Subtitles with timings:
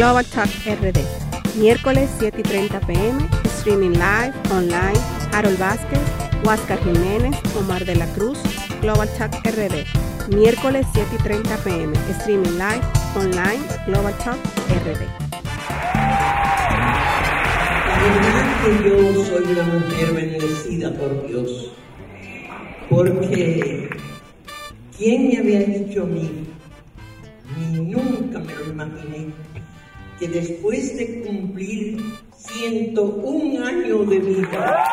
[0.00, 0.98] Global Talk RD.
[1.60, 4.98] Miércoles 7 y 30 pm, streaming live, online,
[5.30, 6.00] Harold Vázquez,
[6.42, 8.38] Huáscar Jiménez, Omar de la Cruz,
[8.80, 9.84] Global Talk RD.
[10.34, 12.80] Miércoles 7 y 30 pm, streaming live,
[13.14, 14.38] online, Global Talk
[14.70, 15.04] RD.
[18.64, 21.72] Que yo soy una mujer bendecida por Dios,
[22.88, 23.90] porque
[24.96, 26.46] ¿quién me había dicho a mí?
[27.58, 29.26] Ni nunca me lo imaginé,
[30.20, 31.98] que después de cumplir
[32.36, 34.84] 101 años de vida,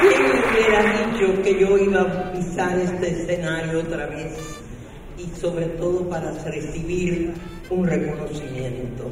[0.00, 4.32] ¿Quién hubiera dicho que yo iba a pisar este escenario otra vez?
[5.16, 7.32] Y sobre todo para recibir
[7.68, 9.10] un reconocimiento.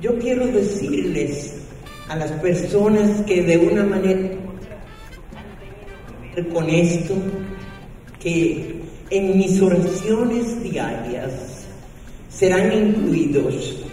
[0.00, 1.66] Yo quiero decirles
[2.08, 4.38] a las personas que de una manera
[6.52, 7.14] con esto,
[8.20, 11.66] que en mis oraciones diarias
[12.28, 13.84] serán incluidos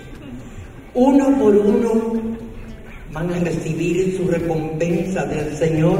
[0.96, 2.14] uno por uno
[3.12, 6.00] van a recibir su recompensa del Señor,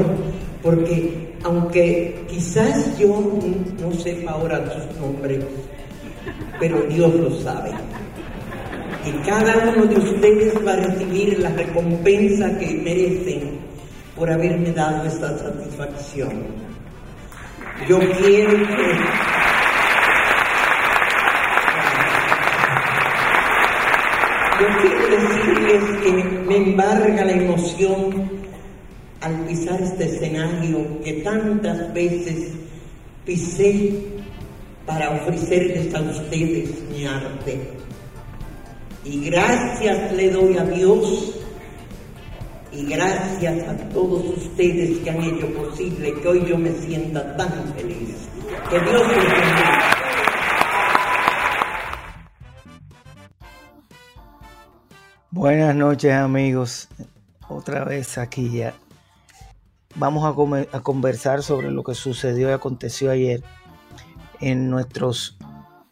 [0.62, 3.38] porque aunque quizás yo
[3.78, 5.44] no sepa ahora sus nombres,
[6.58, 7.70] pero Dios lo sabe.
[9.06, 13.58] Y cada uno de ustedes va a recibir la recompensa que merecen
[14.16, 16.30] por haberme dado esta satisfacción.
[17.88, 19.36] Yo quiero que
[24.58, 26.12] Yo quiero decirles que
[26.48, 28.30] me embarga la emoción
[29.20, 32.52] al pisar este escenario que tantas veces
[33.26, 33.92] pisé
[34.86, 37.70] para ofrecerles a ustedes mi arte.
[39.04, 41.35] Y gracias le doy a Dios
[42.76, 47.72] y gracias a todos ustedes que han hecho posible que hoy yo me sienta tan
[47.74, 48.28] feliz.
[48.68, 49.80] Que Dios les bendiga.
[55.30, 56.88] Buenas noches amigos,
[57.48, 58.74] otra vez aquí ya.
[59.94, 60.24] Vamos
[60.72, 63.42] a conversar sobre lo que sucedió y aconteció ayer
[64.40, 65.38] en nuestros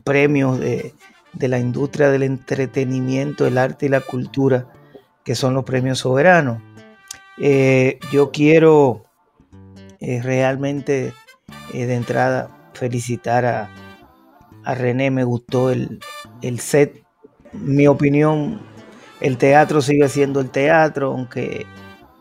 [0.03, 0.94] premios de,
[1.33, 4.67] de la industria del entretenimiento, el arte y la cultura,
[5.25, 6.61] que son los premios soberanos.
[7.39, 9.05] Eh, yo quiero
[10.00, 11.12] eh, realmente
[11.72, 13.71] eh, de entrada felicitar a,
[14.65, 16.00] a René, me gustó el,
[16.43, 17.03] el set.
[17.53, 18.61] Mi opinión
[19.21, 21.67] el teatro sigue siendo el teatro, aunque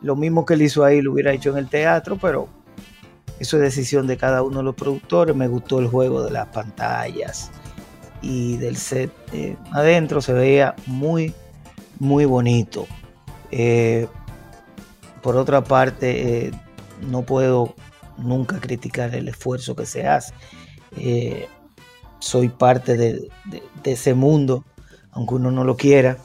[0.02, 2.48] lo mismo que él hizo ahí lo hubiera hecho en el teatro, pero
[3.40, 5.36] eso es decisión de cada uno de los productores.
[5.36, 7.52] Me gustó el juego de las pantallas
[8.22, 9.12] y del set
[9.72, 11.34] adentro, se veía muy,
[12.00, 12.88] muy bonito.
[15.24, 16.52] Por otra parte, eh,
[17.10, 17.74] no puedo
[18.18, 20.34] nunca criticar el esfuerzo que se hace.
[20.98, 21.48] Eh,
[22.20, 23.30] soy parte de,
[23.86, 24.66] ese mundo,
[25.12, 26.18] aunque uno no lo quiera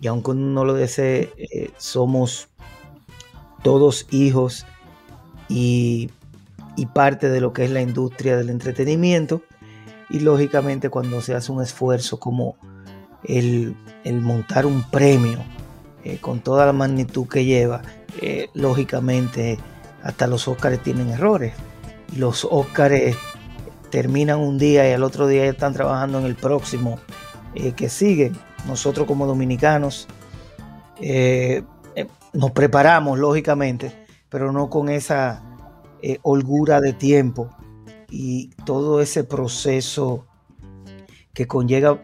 [0.00, 2.48] y aunque uno no lo desee, eh, somos
[3.64, 4.66] todos hijos
[5.48, 6.10] y,
[6.92, 9.42] parte de lo que es la industria del entretenimiento.
[10.10, 12.56] Y lógicamente cuando se hace un esfuerzo como
[13.24, 15.40] el, montar un premio
[16.20, 17.82] con toda la magnitud que lleva,
[18.20, 19.58] eh, lógicamente
[20.02, 21.54] hasta los Óscares tienen errores.
[22.16, 23.16] Los Óscares
[23.90, 26.98] terminan un día y al otro día están trabajando en el próximo
[27.54, 28.32] eh, que sigue.
[28.66, 30.08] Nosotros como dominicanos
[31.00, 31.62] eh,
[32.32, 35.42] nos preparamos, lógicamente, pero no con esa
[36.20, 37.48] holgura de tiempo
[38.10, 40.26] y todo ese proceso
[41.32, 42.00] que conlleva,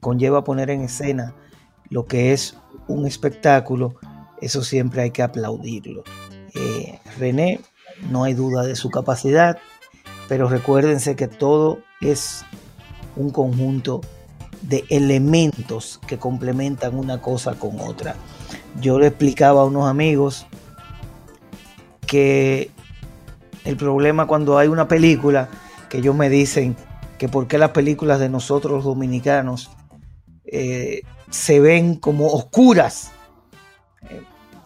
[0.00, 1.34] conlleva poner en escena
[1.88, 3.96] lo que es un espectáculo,
[4.40, 6.04] eso siempre hay que aplaudirlo.
[6.54, 7.60] Eh, René,
[8.10, 9.58] no hay duda de su capacidad,
[10.28, 12.44] pero recuérdense que todo es
[13.16, 14.00] un conjunto
[14.62, 18.16] de elementos que complementan una cosa con otra.
[18.80, 20.46] Yo le explicaba a unos amigos
[22.06, 22.70] que
[23.64, 25.48] el problema cuando hay una película,
[25.88, 26.76] que ellos me dicen
[27.18, 29.70] que por qué las películas de nosotros los dominicanos
[30.44, 33.12] eh, se ven como oscuras.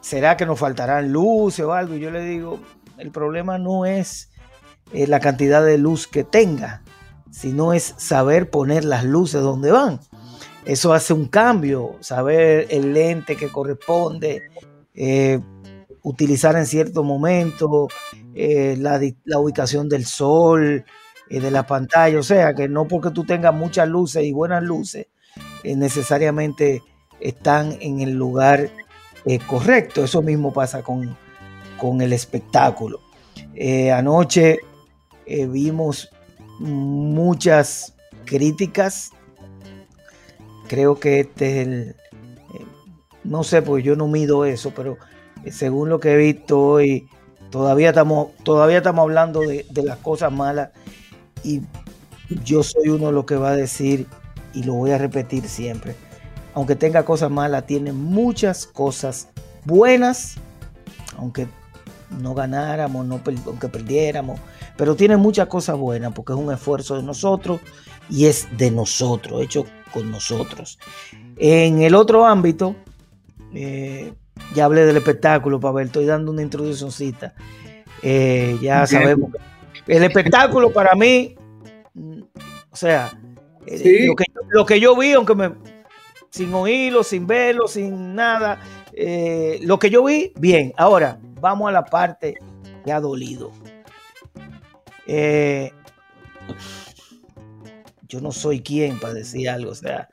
[0.02, 1.94] ¿Será que nos faltarán luces o algo?
[1.94, 2.58] Y yo le digo,
[2.98, 4.30] el problema no es
[4.92, 6.82] eh, la cantidad de luz que tenga,
[7.30, 10.00] sino es saber poner las luces donde van.
[10.64, 14.42] Eso hace un cambio, saber el lente que corresponde,
[14.92, 15.40] eh,
[16.02, 17.86] utilizar en cierto momento
[18.34, 20.84] eh, la, la ubicación del sol,
[21.30, 22.18] de la pantalla.
[22.18, 25.06] O sea, que no porque tú tengas muchas luces y buenas luces,
[25.64, 26.82] necesariamente
[27.20, 28.70] están en el lugar
[29.26, 30.04] eh, correcto.
[30.04, 31.16] Eso mismo pasa con,
[31.78, 33.00] con el espectáculo.
[33.54, 34.60] Eh, anoche
[35.26, 36.10] eh, vimos
[36.58, 39.10] muchas críticas.
[40.68, 41.96] Creo que este es el,
[43.24, 44.96] no sé, porque yo no mido eso, pero
[45.50, 47.08] según lo que he visto hoy,
[47.50, 50.70] todavía estamos, todavía estamos hablando de, de las cosas malas
[51.44, 51.60] y
[52.44, 54.06] yo soy uno de los que va a decir,
[54.54, 55.94] y lo voy a repetir siempre,
[56.54, 59.28] aunque tenga cosas malas, tiene muchas cosas
[59.64, 60.36] buenas,
[61.16, 61.46] aunque
[62.20, 64.38] no ganáramos, no, aunque perdiéramos,
[64.76, 67.60] pero tiene muchas cosas buenas porque es un esfuerzo de nosotros
[68.10, 70.78] y es de nosotros, hecho con nosotros.
[71.36, 72.76] En el otro ámbito,
[73.54, 74.12] eh,
[74.54, 77.34] ya hablé del espectáculo, Pavel, estoy dando una introduccióncita.
[78.02, 79.30] Eh, ya sabemos.
[79.86, 81.34] El espectáculo para mí,
[81.94, 82.20] mm,
[82.70, 83.12] o sea,
[83.66, 85.52] eh, lo, que, lo, que, yo vi, aunque me,
[86.32, 88.58] sin oírlo, sin verlo, sin nada,
[89.60, 90.72] lo que yo vi, bien.
[90.76, 92.34] Ahora, vamos a la parte
[92.84, 93.52] que ha dolido.
[98.08, 100.08] yo no soy quien para decir algo, o sea,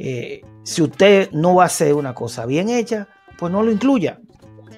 [0.00, 4.20] eh, si usted no va a hacer una cosa bien hecha, pues no lo incluya.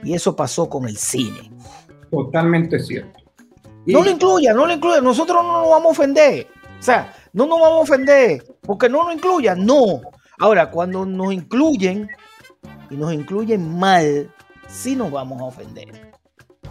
[0.03, 1.51] Y eso pasó con el cine.
[2.11, 3.21] Totalmente cierto.
[3.85, 5.03] No lo incluya, no lo incluya.
[5.03, 6.47] Nosotros no nos vamos a ofender.
[6.79, 9.67] O sea, no nos vamos a ofender porque no nos incluyan.
[9.67, 10.01] No.
[10.41, 12.09] Ahora, cuando nos incluyen
[12.89, 14.33] y nos incluyen mal,
[14.69, 16.13] sí nos vamos a ofender.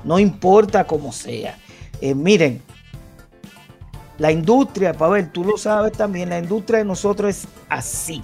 [0.04, 1.56] No importa cómo sea.
[2.01, 2.63] Eh, miren,
[4.18, 8.24] la industria, Pavel, tú lo sabes también, la industria de nosotros es así.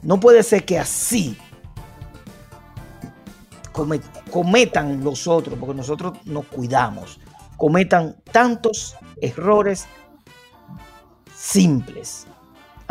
[0.00, 1.36] No puede ser que así
[4.30, 7.20] cometan los otros, porque nosotros nos cuidamos,
[7.58, 9.86] cometan tantos errores
[11.34, 12.26] simples.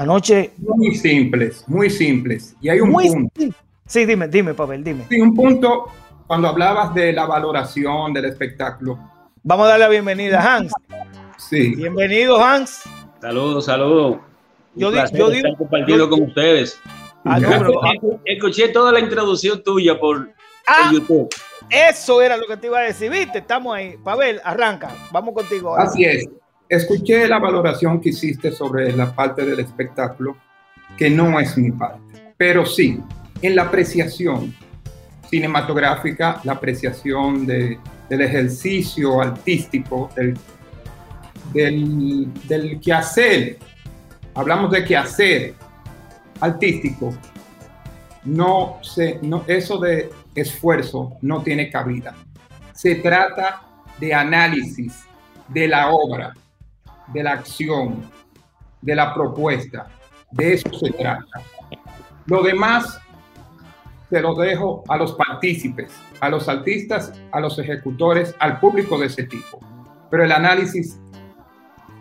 [0.01, 0.51] Anoche.
[0.57, 2.55] Muy simples, muy simples.
[2.59, 3.55] Y hay un punto.
[3.85, 5.05] Sí, dime, dime, Pavel, dime.
[5.07, 5.91] Sí, un punto
[6.25, 8.97] cuando hablabas de la valoración del espectáculo.
[9.43, 10.73] Vamos a darle la bienvenida a Hans.
[11.37, 11.75] Sí.
[11.75, 12.81] Bienvenido, Hans.
[13.21, 14.17] Saludos, saludos.
[14.73, 16.79] Yo, yo digo, compartido con ustedes.
[17.23, 17.39] Ah,
[18.25, 20.31] escuché toda la introducción tuya por,
[20.65, 21.29] ah, YouTube.
[21.69, 23.97] Eso era lo que te iba a decir, viste, estamos ahí.
[24.03, 25.75] Pavel, arranca, vamos contigo.
[25.75, 26.27] Así es.
[26.71, 30.37] Escuché la valoración que hiciste sobre la parte del espectáculo,
[30.97, 32.97] que no es mi parte, pero sí,
[33.41, 34.55] en la apreciación
[35.29, 37.77] cinematográfica, la apreciación de,
[38.07, 40.37] del ejercicio artístico, del,
[41.51, 43.57] del, del quehacer,
[44.33, 45.53] hablamos de quehacer,
[46.39, 47.13] artístico,
[48.23, 52.15] no se, no, eso de esfuerzo no tiene cabida.
[52.71, 53.61] Se trata
[53.99, 55.03] de análisis
[55.49, 56.33] de la obra,
[57.13, 58.01] de la acción,
[58.81, 59.87] de la propuesta.
[60.31, 61.41] De eso se trata.
[62.25, 62.99] Lo demás
[64.09, 69.07] se lo dejo a los partícipes, a los artistas, a los ejecutores, al público de
[69.07, 69.59] ese tipo.
[70.09, 70.99] Pero el análisis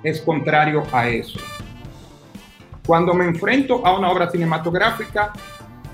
[0.03, 1.39] es contrario a eso.
[2.87, 5.33] Cuando me enfrento a una obra cinematográfica,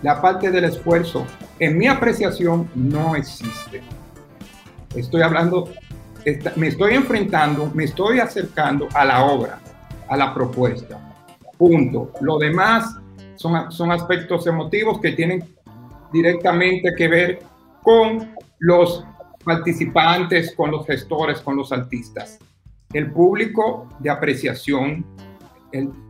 [0.02, 1.26] la parte del esfuerzo,
[1.58, 3.82] en mi apreciación, no existe.
[4.94, 5.68] Estoy hablando,
[6.56, 9.60] me estoy enfrentando, me estoy acercando a la obra,
[10.08, 10.98] a la propuesta.
[11.56, 12.12] Punto.
[12.20, 12.96] Lo demás
[13.36, 15.44] son, aspectos emotivos que tienen
[16.12, 17.38] directamente que ver
[17.82, 19.04] con los
[19.44, 22.38] participantes, con los gestores, con los artistas.
[22.92, 25.04] El público de apreciación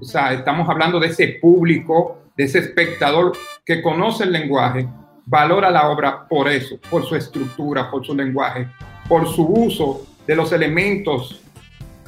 [0.00, 3.32] o sea, estamos hablando de ese público, de ese espectador
[3.64, 4.86] que conoce el lenguaje,
[5.24, 8.68] valora la obra por eso, por su estructura, por su lenguaje,
[9.08, 11.40] por su uso de los elementos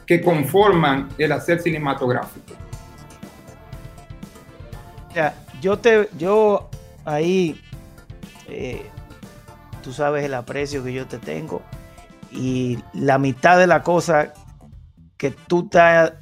[0.07, 2.55] que conforman el hacer cinematográfico.
[5.15, 6.69] Ya, yo te, yo
[7.05, 7.61] ahí,
[8.49, 8.83] eh,
[9.83, 11.63] tú sabes el aprecio que yo te tengo
[12.31, 14.33] y la mitad de la cosa
[15.17, 16.13] que tú estás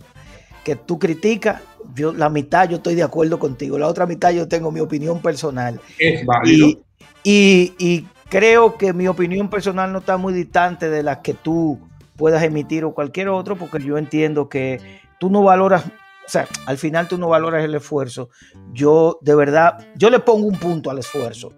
[0.67, 1.63] que tú criticas,
[1.95, 5.23] yo, la mitad yo estoy de acuerdo contigo, la otra mitad yo tengo mi opinión
[5.23, 5.81] personal.
[5.97, 6.81] Es válido.
[7.23, 11.79] Y, creo que mi opinión personal no está muy distante de la que tú
[12.17, 16.79] puedas emitir o cualquier otro, porque yo entiendo que tú no valoras, o sea, al
[16.79, 18.31] final tú no valoras el esfuerzo.
[18.73, 21.53] Yo de verdad, yo le pongo un punto al esfuerzo,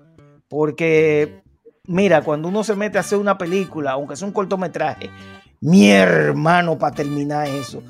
[0.48, 1.42] porque
[1.86, 5.10] mira, cuando uno se mete a hacer una película, aunque sea un cortometraje,
[5.60, 7.82] mi hermano para terminar eso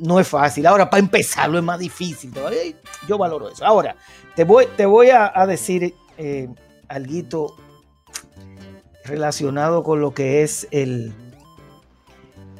[0.00, 0.66] no es fácil.
[0.66, 2.32] Ahora, para empezarlo es más difícil.
[3.06, 3.64] Yo valoro eso.
[3.64, 3.96] Ahora,
[4.34, 6.48] te voy, te voy a, decir eh,
[6.88, 7.56] algo
[9.08, 11.12] relacionado con lo que es el,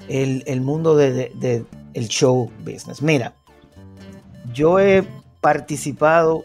[0.09, 1.65] el, mundo de,
[1.95, 3.03] el show business.
[3.03, 3.35] Mira,
[4.53, 5.05] yo he
[5.41, 6.45] participado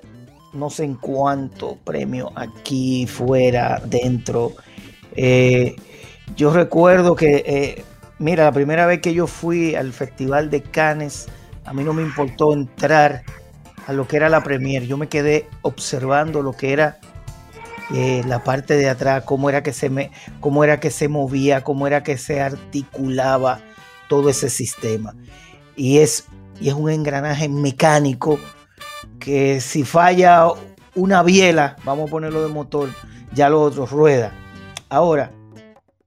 [0.54, 4.54] no sé en cuánto premio aquí, fuera, dentro.
[5.16, 5.76] Eh,
[6.36, 7.84] Yo recuerdo que, eh,
[8.20, 11.28] mira, la primera vez que yo fui al Festival de Cannes,
[11.66, 13.24] a mí no me importó entrar
[13.88, 14.84] a lo que era la premier.
[14.86, 17.00] Yo me quedé observando lo que era
[17.92, 21.64] eh, la parte de atrás, cómo era que se me, cómo era que se movía,
[21.64, 23.62] cómo era que se articulaba
[24.08, 25.16] todo ese sistema.
[25.76, 26.26] Y es,
[26.60, 28.40] y es un engranaje mecánico
[29.20, 30.48] que si falla
[30.96, 32.90] una biela, vamos a ponerlo de motor,
[33.34, 34.32] ya lo otro rueda.
[34.90, 35.32] Ahora,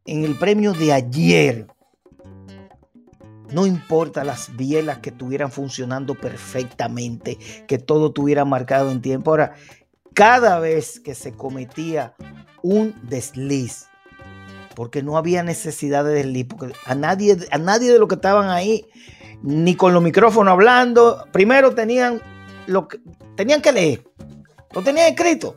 [0.05, 1.67] en el premio de ayer,
[3.51, 9.31] no importa las bielas que estuvieran funcionando perfectamente, que todo estuviera marcado en tiempo.
[9.31, 9.55] Ahora,
[10.17, 12.15] cada vez que se cometía
[12.63, 13.87] un desliz,
[14.75, 18.49] porque no había necesidad de desliz, porque a nadie, a nadie de los que estaban
[18.49, 18.87] ahí,
[19.43, 22.23] ni con los micrófonos hablando, primero tenían,
[22.67, 22.99] lo que,
[23.37, 24.09] tenían que leer,
[24.73, 25.55] lo tenían escrito.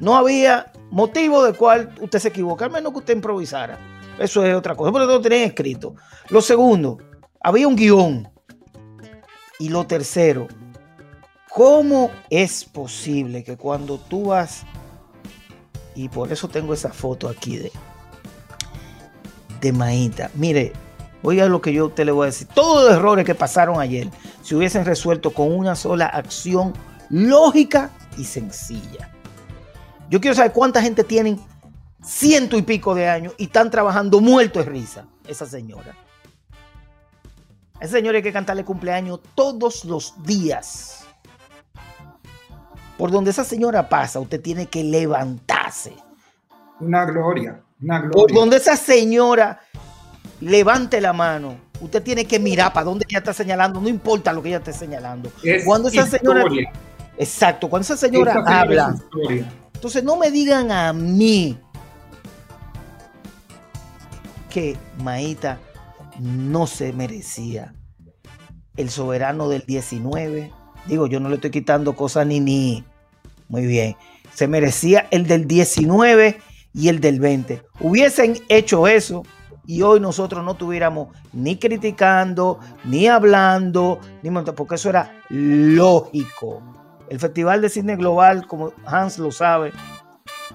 [0.00, 3.78] No había motivo de cual usted se equivoque, al menos que usted improvisara.
[4.18, 5.94] Eso es otra cosa, pero lo tenían escrito.
[6.28, 6.98] Lo segundo,
[7.40, 8.28] había un guion.
[9.60, 10.48] Y lo tercero,
[11.50, 14.62] ¿Cómo es posible que cuando tú vas,
[15.96, 17.72] y por eso tengo esa foto aquí de,
[19.60, 20.72] de Maíta, mire,
[21.24, 24.08] oiga lo que yo usted le voy a decir, todos los errores que pasaron ayer
[24.42, 26.72] se hubiesen resuelto con una sola acción
[27.08, 29.10] lógica y sencilla.
[30.08, 31.40] Yo quiero saber cuánta gente tienen
[32.00, 35.96] ciento y pico de años y están trabajando muerto de risa, esa señora.
[37.80, 40.99] esa señora hay que cantarle cumpleaños todos los días
[43.00, 45.94] por donde esa señora pasa, usted tiene que levantarse.
[46.80, 48.12] Una gloria, una gloria.
[48.12, 49.58] Por donde esa señora
[50.38, 54.42] levante la mano, usted tiene que mirar para dónde ella está señalando, no importa lo
[54.42, 55.32] que ella esté señalando.
[55.64, 56.44] cuando esa señora.
[57.16, 58.94] Exacto, cuando esa señora, habla.
[59.72, 61.58] Entonces no me digan a mí
[64.50, 65.58] que Maíta
[66.18, 67.72] no se merecía
[68.76, 70.52] el soberano del 19.
[70.84, 72.84] Digo, yo no le estoy quitando cosas ni ni
[73.50, 73.96] muy bien.
[74.32, 76.38] Se merecía el del 19
[76.72, 77.62] y el del 20.
[77.80, 79.24] Hubiesen hecho eso
[79.66, 86.62] y hoy nosotros no tuviéramos ni criticando, ni hablando, ni porque eso era lógico.
[87.08, 89.72] El Festival de Cine Global, como Hans lo sabe,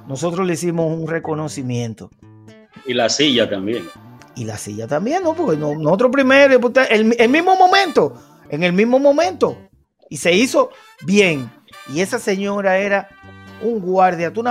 [0.07, 2.09] nosotros le hicimos un reconocimiento.
[2.85, 3.85] Y la silla también.
[4.35, 5.33] Y la silla también, ¿no?
[5.33, 8.13] Porque nosotros primero, el, el mismo momento,
[8.49, 9.57] en el mismo momento.
[10.09, 10.69] Y se hizo
[11.05, 11.49] bien.
[11.87, 13.09] Y esa señora era
[13.61, 14.31] un guardia.
[14.31, 14.43] Tú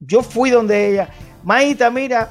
[0.00, 1.08] yo fui donde ella.
[1.42, 2.30] Maíta, mira,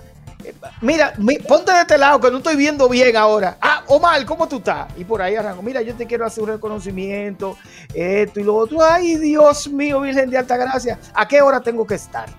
[0.81, 1.13] mira,
[1.47, 3.57] ponte de este lado que no estoy viendo bien ahora.
[3.61, 4.87] Ah, Omar, ¿cómo tú estás?
[4.97, 5.61] Y por ahí arranco.
[5.61, 7.57] Mira, yo te quiero hacer un reconocimiento,
[7.93, 8.81] esto y lo otro.
[8.81, 10.99] Ay, Dios mío, Virgen de Alta Gracia.
[11.13, 12.29] ¿A qué hora tengo que estar?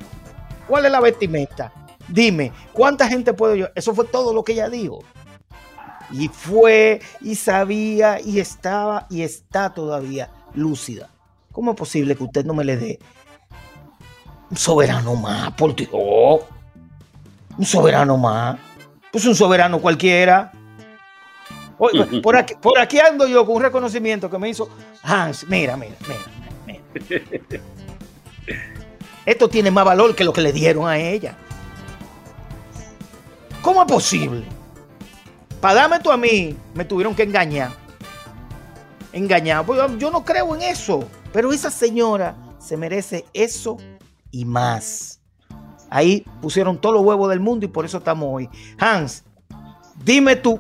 [0.67, 1.73] ¿Cuál es la vestimenta?
[2.09, 3.69] Dime, ¿cuánta gente puedo yo?
[3.75, 5.01] Eso fue todo lo que ella dijo.
[6.13, 11.11] Y fue, y sabía, y estaba, y está todavía lúcida.
[11.57, 12.99] ¿Cómo es posible que usted no me le dé
[14.51, 15.89] un soberano más, por Dios?
[17.57, 18.59] Un soberano más.
[19.11, 20.53] Pues un soberano cualquiera.
[22.23, 24.69] por, aquí, por aquí ando yo con un reconocimiento que me hizo
[25.03, 25.49] Hans.
[25.49, 25.97] Mira, mira,
[26.67, 27.63] mira, mira.
[29.25, 31.39] Esto tiene más valor que lo que le dieron a ella.
[33.63, 34.45] ¿Cómo es posible?
[35.63, 37.71] Para darme tú a mí, me tuvieron que engañar.
[39.11, 39.65] Engañar.
[39.65, 41.09] Pues yo no creo en eso.
[41.37, 43.77] Pero esa señora se merece eso
[44.31, 45.21] y más.
[45.91, 48.49] Ahí pusieron todos los huevos del mundo y por eso estamos hoy.
[48.79, 49.23] Hans,
[50.03, 50.59] dime tu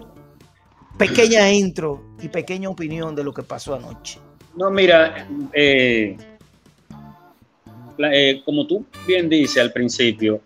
[0.99, 4.21] pequeña intro y pequeña opinión de lo que pasó anoche.
[4.54, 6.14] No, mira, eh,
[8.12, 10.42] eh, como tú bien dices al principio,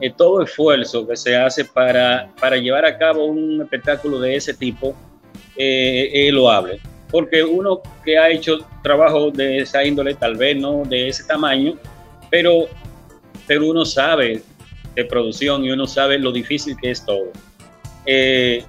[0.00, 4.52] eh, todo esfuerzo que se hace para, para, llevar a cabo un espectáculo de ese
[4.52, 4.96] tipo
[5.54, 11.08] es loable porque uno que ha hecho trabajo de esa índole, tal vez no de
[11.08, 11.74] ese tamaño,
[12.30, 12.66] pero,
[13.46, 14.42] pero uno sabe
[14.94, 17.30] de producción y uno sabe lo difícil que es todo.
[18.06, 18.64] Eh,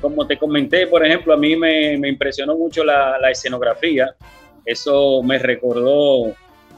[0.00, 4.14] como te comenté, por ejemplo, a mí me, impresionó mucho la, escenografía.
[4.64, 6.34] Eso me recordó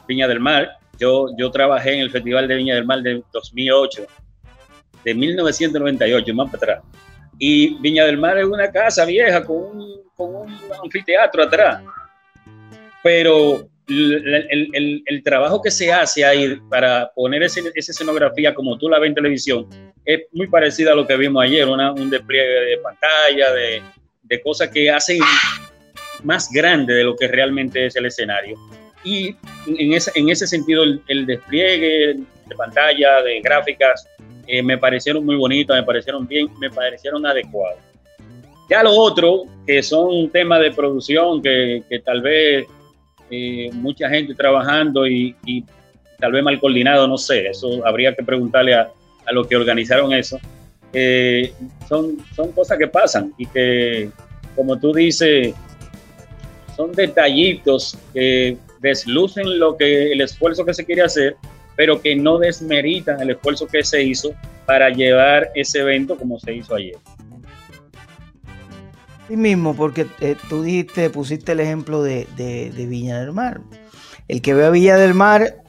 [0.07, 0.77] Viña del Mar.
[0.97, 4.05] Yo, yo trabajé en el Festival de Viña del Mar de 2008,
[5.03, 6.83] de 1998, más para atrás.
[7.39, 11.81] Y Viña del Mar es una casa vieja con un con un anfiteatro atrás.
[13.01, 19.09] Pero el, trabajo que se hace ahí para poner esa escenografía como tú la ves
[19.09, 19.67] en televisión
[20.05, 23.81] es muy parecido a lo que vimos ayer, un despliegue de pantalla, de,
[24.23, 25.19] de cosas que hacen
[26.23, 28.57] más grande de lo que realmente es el escenario.
[29.03, 29.35] Y
[29.67, 32.17] en ese, en ese sentido, el, despliegue
[32.47, 34.05] de pantalla, de gráficas,
[34.51, 37.77] eh, me parecieron muy bonitas, me parecieron bien, me parecieron adecuadas.
[38.67, 42.65] Ya lo otro, que son temas de producción, que, que tal vez
[43.29, 45.35] eh, mucha gente trabajando y,
[46.19, 48.89] tal vez mal coordinado, no sé, eso habría que preguntarle a,
[49.27, 50.39] a los que organizaron eso.
[50.93, 51.53] Eh,
[51.87, 54.09] son, son cosas que pasan y que,
[54.55, 55.53] como tú dices,
[56.75, 61.35] son detallitos que deslucen lo que el esfuerzo que se quiere hacer,
[61.79, 64.33] pero que no desmeritan el esfuerzo que se hizo
[64.65, 66.97] para llevar ese evento como se hizo ayer.
[69.29, 73.61] Sí mismo, porque eh, tú dijiste, pusiste el ejemplo de, de, de, Viña del Mar.
[74.27, 75.63] El que ve a Viña del Mar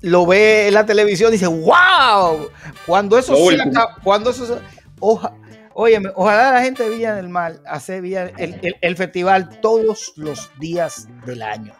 [0.00, 2.48] lo ve en la televisión y dice, wow,
[2.86, 4.60] cuando eso se acaba, cuando eso
[5.00, 5.34] oja,
[5.74, 10.12] óyeme, ojalá la gente de Villa del Mar hace Villa, el, el, el, festival todos
[10.14, 11.74] los días del año.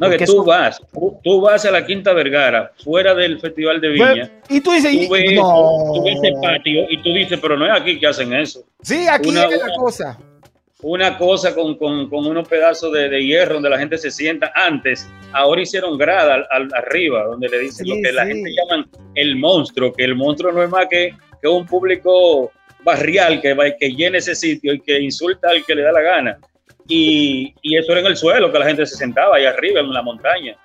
[0.00, 0.80] No, que tú eso, vas,
[1.22, 4.30] tú, vas a la Quinta Vergara, fuera del Festival de Viña.
[4.48, 5.92] Y tú dices, tú ves, no.
[5.94, 8.64] tú ves el patio y tú dices, pero no es aquí que hacen eso.
[8.80, 10.18] Sí, aquí una, es la una, cosa.
[10.80, 14.50] Una cosa con, con, con unos pedazos de, de, hierro donde la gente se sienta
[14.54, 15.06] antes.
[15.32, 18.14] Ahora hicieron grada al, al, arriba, donde le dicen sí, lo que sí.
[18.14, 22.50] la gente llaman el monstruo, que el monstruo no es más que, que un público
[22.82, 26.00] barrial que, va, que llene ese sitio y que insulta al que le da la
[26.00, 26.38] gana.
[26.90, 29.92] Y, y, eso era en el suelo, que la gente se sentaba ahí arriba en
[29.92, 30.56] la montaña.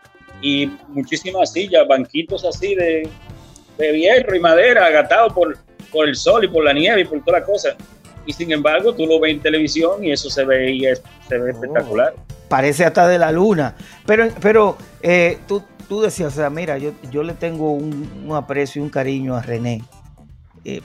[0.41, 3.07] Y muchísimas sillas, banquitos así de,
[3.77, 5.55] de hierro y madera, agatados por,
[5.91, 7.75] por el sol y por la nieve y por toda la cosa.
[8.25, 11.37] Y sin embargo, tú lo ves en televisión y eso se ve, y es, se
[11.37, 12.15] ve oh, espectacular.
[12.49, 13.75] Parece hasta de la luna.
[14.07, 18.35] Pero, pero eh, tú, tú decías, o sea, mira, yo, yo le tengo un, un
[18.35, 19.83] aprecio y un cariño a René.
[20.63, 20.81] Eh,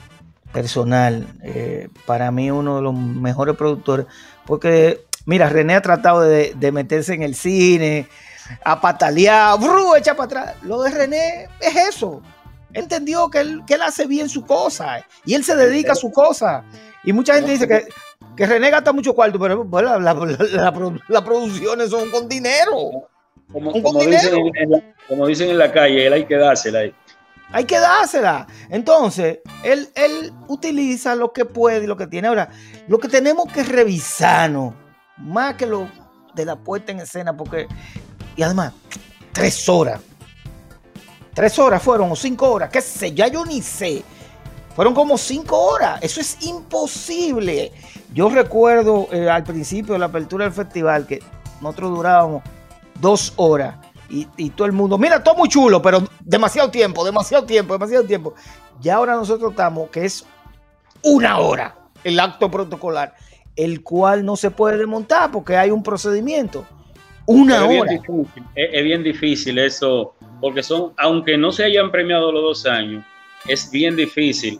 [0.51, 4.05] personal, eh, para mí uno de los mejores productores,
[4.45, 8.07] porque Mira, René ha tratado de, de meterse en el cine,
[8.63, 9.95] a patalear, ¡bru!
[9.95, 10.55] echa para atrás.
[10.63, 12.21] Lo de René es eso.
[12.73, 16.11] Entendió que él, que él hace bien su cosa y él se dedica a su
[16.11, 16.63] cosa.
[17.03, 17.85] Y mucha gente dice que,
[18.35, 23.09] que René gasta mucho cuarto, pero las la, la, la, producciones son con dinero.
[23.51, 24.37] Como, como, con dinero.
[24.37, 26.95] Dicen en la, como, dicen en la, calle, él hay que dársela ahí.
[27.51, 28.47] Hay que dársela.
[28.69, 32.29] Entonces, él, él utiliza lo que puede y lo que tiene.
[32.29, 32.49] Ahora,
[32.87, 34.73] lo que tenemos que revisarnos
[35.21, 35.87] más que lo
[36.33, 37.67] de la puesta en escena, porque,
[38.35, 38.73] y además,
[39.31, 40.01] tres horas.
[41.33, 44.03] Tres horas fueron, o cinco horas, qué sé, ya yo ni sé.
[44.75, 45.99] Fueron como cinco horas.
[46.01, 47.71] Eso es imposible.
[48.13, 51.19] Yo recuerdo eh, al principio de la apertura del festival que
[51.61, 52.43] nosotros durábamos
[52.99, 53.75] dos horas.
[54.09, 58.03] Y, y, todo el mundo, mira, todo muy chulo, pero demasiado tiempo, demasiado tiempo, demasiado
[58.05, 58.33] tiempo.
[58.81, 60.25] Ya ahora nosotros estamos, que es
[61.01, 63.15] una hora el acto protocolar
[63.55, 66.65] el cual no se puede desmontar porque hay un procedimiento.
[67.25, 67.91] Una es hora.
[67.91, 72.41] Bien difícil, es, es, bien difícil eso, porque son, aunque no se hayan premiado los
[72.41, 73.05] dos años,
[73.47, 74.59] es bien difícil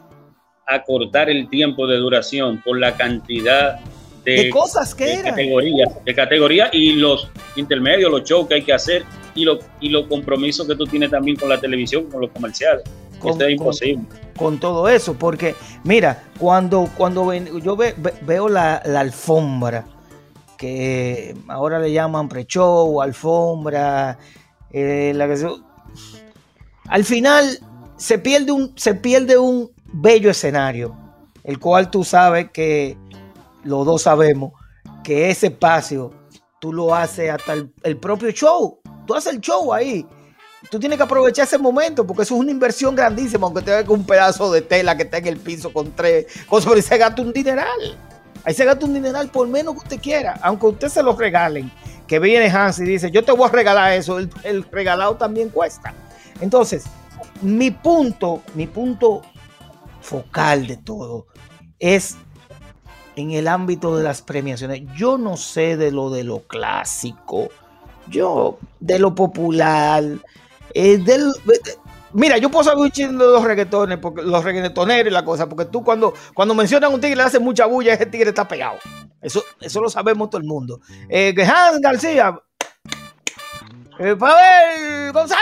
[0.68, 3.80] acortar el tiempo de duración por la cantidad
[4.24, 5.32] de, de cosas que de eran.
[5.32, 9.90] categorías, de categoría y los intermedios, los shows que hay que hacer y los y
[9.90, 12.84] lo compromisos que tú tienes también con la televisión, con los comerciales.
[13.22, 14.06] Con, Esto es imposible.
[14.08, 19.02] Con, con, todo eso, porque mira, cuando, cuando ven, yo ve, ve, veo la, la,
[19.02, 19.86] alfombra,
[20.58, 24.18] que ahora le llaman pre-show, alfombra,
[24.72, 25.48] eh, la que se,
[26.88, 27.60] al final
[27.96, 30.98] se pierde, un, se pierde un bello escenario,
[31.44, 32.98] el cual tú sabes que,
[33.64, 34.54] los dos sabemos,
[35.04, 36.12] que ese espacio
[36.60, 40.06] tú lo haces hasta el, el propio show, tú haces el show ahí
[40.70, 44.02] tú tienes que aprovechar ese momento porque eso es una inversión grandísima, aunque te con
[44.02, 47.22] un pedazo de tela que está en el piso con tres cosas, pero se gasta
[47.22, 47.98] un dineral.
[48.44, 51.72] Ahí se gasta un dineral por menos que usted quiera, aunque usted se lo regalen.
[52.08, 55.50] Que viene Hans y dice, yo te voy a regalar eso, el, el regalado también
[55.50, 55.94] cuesta.
[56.42, 56.84] Entonces,
[57.42, 59.22] mi punto, mi punto
[60.02, 61.28] focal de todo
[61.80, 62.18] es
[63.16, 64.82] en el ámbito de las premiaciones.
[64.96, 67.50] Yo no sé de lo de lo clásico,
[68.08, 70.04] yo de lo popular,
[70.74, 71.32] eh, del,
[72.14, 75.48] mira, yo puedo saber un chingo de los reggaetones, porque, los reggaetoneros y la cosa,
[75.48, 78.78] porque tú cuando, cuando mencionan un tigre le hacen mucha bulla, ese tigre está pegado.
[79.22, 80.82] Eso, eso lo sabemos todo el mundo.
[81.10, 82.40] Eh, García,
[84.00, 85.42] eh, Pavel Gonzalo,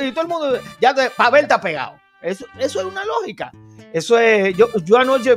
[0.00, 1.94] y todo el mundo, ya te, Pavel está pegado.
[2.22, 3.52] Eso, eso es una lógica.
[3.92, 5.36] Eso es, yo, yo anoche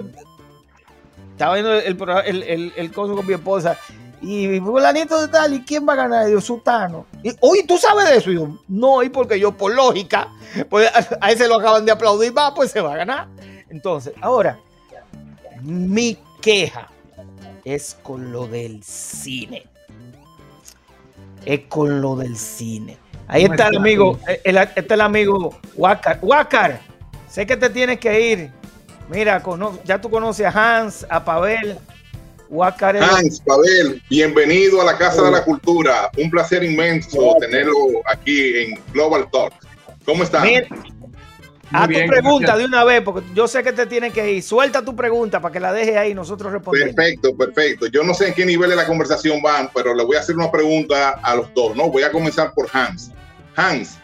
[1.31, 3.77] estaba viendo el, el, el, el con mi esposa
[4.21, 6.27] y fulanito de tal, ¿y quién va a ganar?
[6.27, 7.05] Dios, Sutano.
[7.23, 8.31] Y, oye, ¿tú sabes de eso?
[8.31, 10.29] Y yo, no, y porque yo, por lógica,
[10.69, 13.27] pues a ese lo acaban de aplaudir, va, pues se va a ganar.
[13.69, 14.59] Entonces, ahora,
[15.61, 16.87] mi queja
[17.63, 19.65] es con lo del cine.
[21.45, 22.97] Es con lo del cine.
[23.27, 26.19] Ahí está el amigo, el, está el amigo Wakar.
[26.21, 26.81] Wakar,
[27.29, 28.51] sé que te tienes que ir.
[29.07, 29.41] Mira,
[29.85, 31.77] ya tú conoces a Hans, a Pavel,
[32.51, 36.09] Hans, Pavel, bienvenido a la Casa de la Cultura.
[36.17, 39.53] Un placer inmenso tenerlo aquí en Global Talk.
[40.03, 40.47] ¿Cómo estás?
[41.71, 44.41] a tu pregunta de una vez, porque yo sé que te tiene que ir.
[44.41, 46.95] Suelta tu pregunta para que la deje ahí y nosotros respondemos.
[46.95, 47.85] Perfecto, perfecto.
[47.85, 50.35] Yo no sé en qué nivel de la conversación van, pero le voy a hacer
[50.35, 51.91] una pregunta a los dos, ¿no?
[51.91, 53.11] Voy a comenzar por Hans.
[53.55, 53.99] Hans,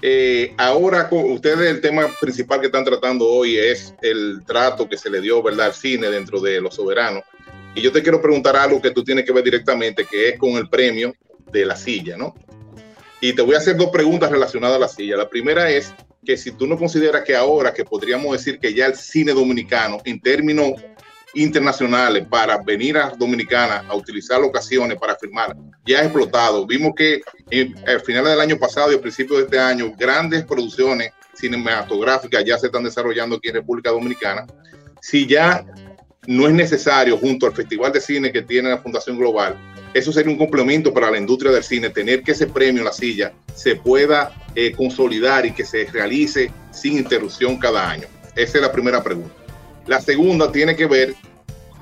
[0.00, 5.10] eh, ahora ustedes el tema principal que están tratando hoy es el trato que se
[5.10, 7.24] le dio, ¿verdad?, al cine dentro de Los Soberanos.
[7.74, 10.52] Y yo te quiero preguntar algo que tú tienes que ver directamente, que es con
[10.52, 11.14] el premio
[11.50, 12.34] de la silla, ¿no?
[13.20, 15.16] Y te voy a hacer dos preguntas relacionadas a la silla.
[15.16, 15.92] La primera es
[16.24, 19.98] que si tú no consideras que ahora que podríamos decir que ya el cine dominicano,
[20.04, 20.72] en términos
[21.34, 26.66] internacionales, para venir a Dominicana a utilizar locaciones para filmar, ya ha explotado.
[26.66, 27.22] Vimos que
[27.86, 32.56] al final del año pasado y al principio de este año, grandes producciones cinematográficas ya
[32.56, 34.46] se están desarrollando aquí en República Dominicana.
[35.00, 35.64] Si ya
[36.26, 39.56] no es necesario, junto al Festival de Cine que tiene la Fundación Global,
[39.94, 42.92] eso sería un complemento para la industria del cine, tener que ese premio en la
[42.92, 48.08] silla se pueda eh, consolidar y que se realice sin interrupción cada año.
[48.34, 49.34] Esa es la primera pregunta.
[49.86, 51.14] La segunda tiene que ver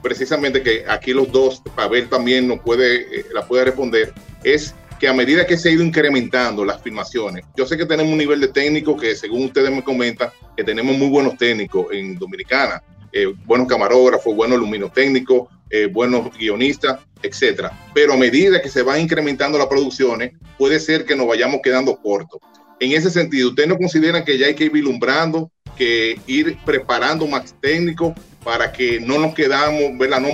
[0.03, 4.13] precisamente que aquí los dos, Pavel también nos puede, eh, la puede responder,
[4.45, 8.13] es que a medida que se ha ido incrementando las filmaciones, yo sé que tenemos
[8.13, 12.19] un nivel de técnico que según ustedes me comentan, que tenemos muy buenos técnicos en
[12.19, 17.73] Dominicana, eh, buenos camarógrafos, buenos luminotécnicos, eh, buenos guionistas, etcétera.
[17.95, 21.97] Pero a medida que se van incrementando las producciones, puede ser que nos vayamos quedando
[21.97, 22.41] cortos.
[22.81, 27.27] En ese sentido, ¿ustedes no consideran que ya hay que ir vislumbrando, que ir preparando
[27.27, 30.21] más técnicos para que no nos quedamos, ¿verdad?
[30.21, 30.29] No,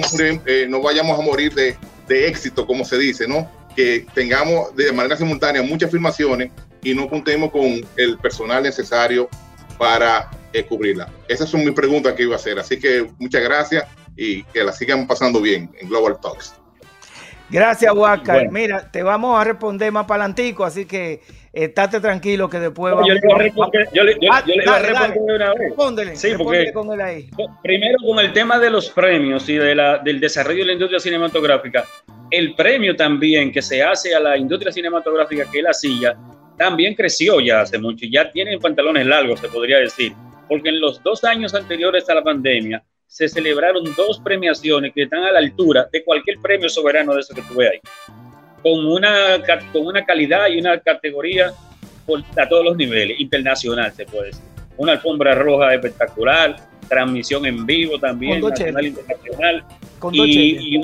[0.46, 1.76] eh, no vayamos a morir de,
[2.08, 3.48] de éxito, como se dice, ¿no?
[3.76, 6.50] Que tengamos de manera simultánea muchas filmaciones
[6.82, 9.28] y no contemos con el personal necesario
[9.78, 11.08] para eh, cubrirla.
[11.28, 12.58] Esas son mis preguntas que iba a hacer.
[12.58, 13.84] Así que muchas gracias
[14.16, 16.54] y que la sigan pasando bien en Global Talks.
[17.50, 18.50] Gracias, Huáscar.
[18.50, 23.08] Mira, te vamos a responder más para palantico, así que estate tranquilo que después vamos
[23.08, 25.58] yo le, voy a responder, yo, le, yo, ah, le voy a responder una vez.
[25.58, 27.30] Respóndele, sí, porque con él ahí.
[27.62, 31.00] primero con el tema de los premios y de la, del desarrollo de la industria
[31.00, 31.84] cinematográfica,
[32.30, 36.18] el premio también que se hace a la industria cinematográfica, que es la silla,
[36.58, 40.12] también creció ya hace mucho, ya tienen pantalones largos, se podría decir
[40.48, 45.24] porque en los dos años anteriores a la pandemia se celebraron dos premiaciones que están
[45.24, 47.80] a la altura de cualquier premio soberano de eso que tuve ahí,
[48.62, 51.52] con una, con una calidad y una categoría
[52.36, 54.44] a todos los niveles, internacional se puede decir.
[54.76, 56.56] Una alfombra roja espectacular,
[56.88, 59.64] transmisión en vivo también, nacional internacional.
[59.98, 60.80] Con y,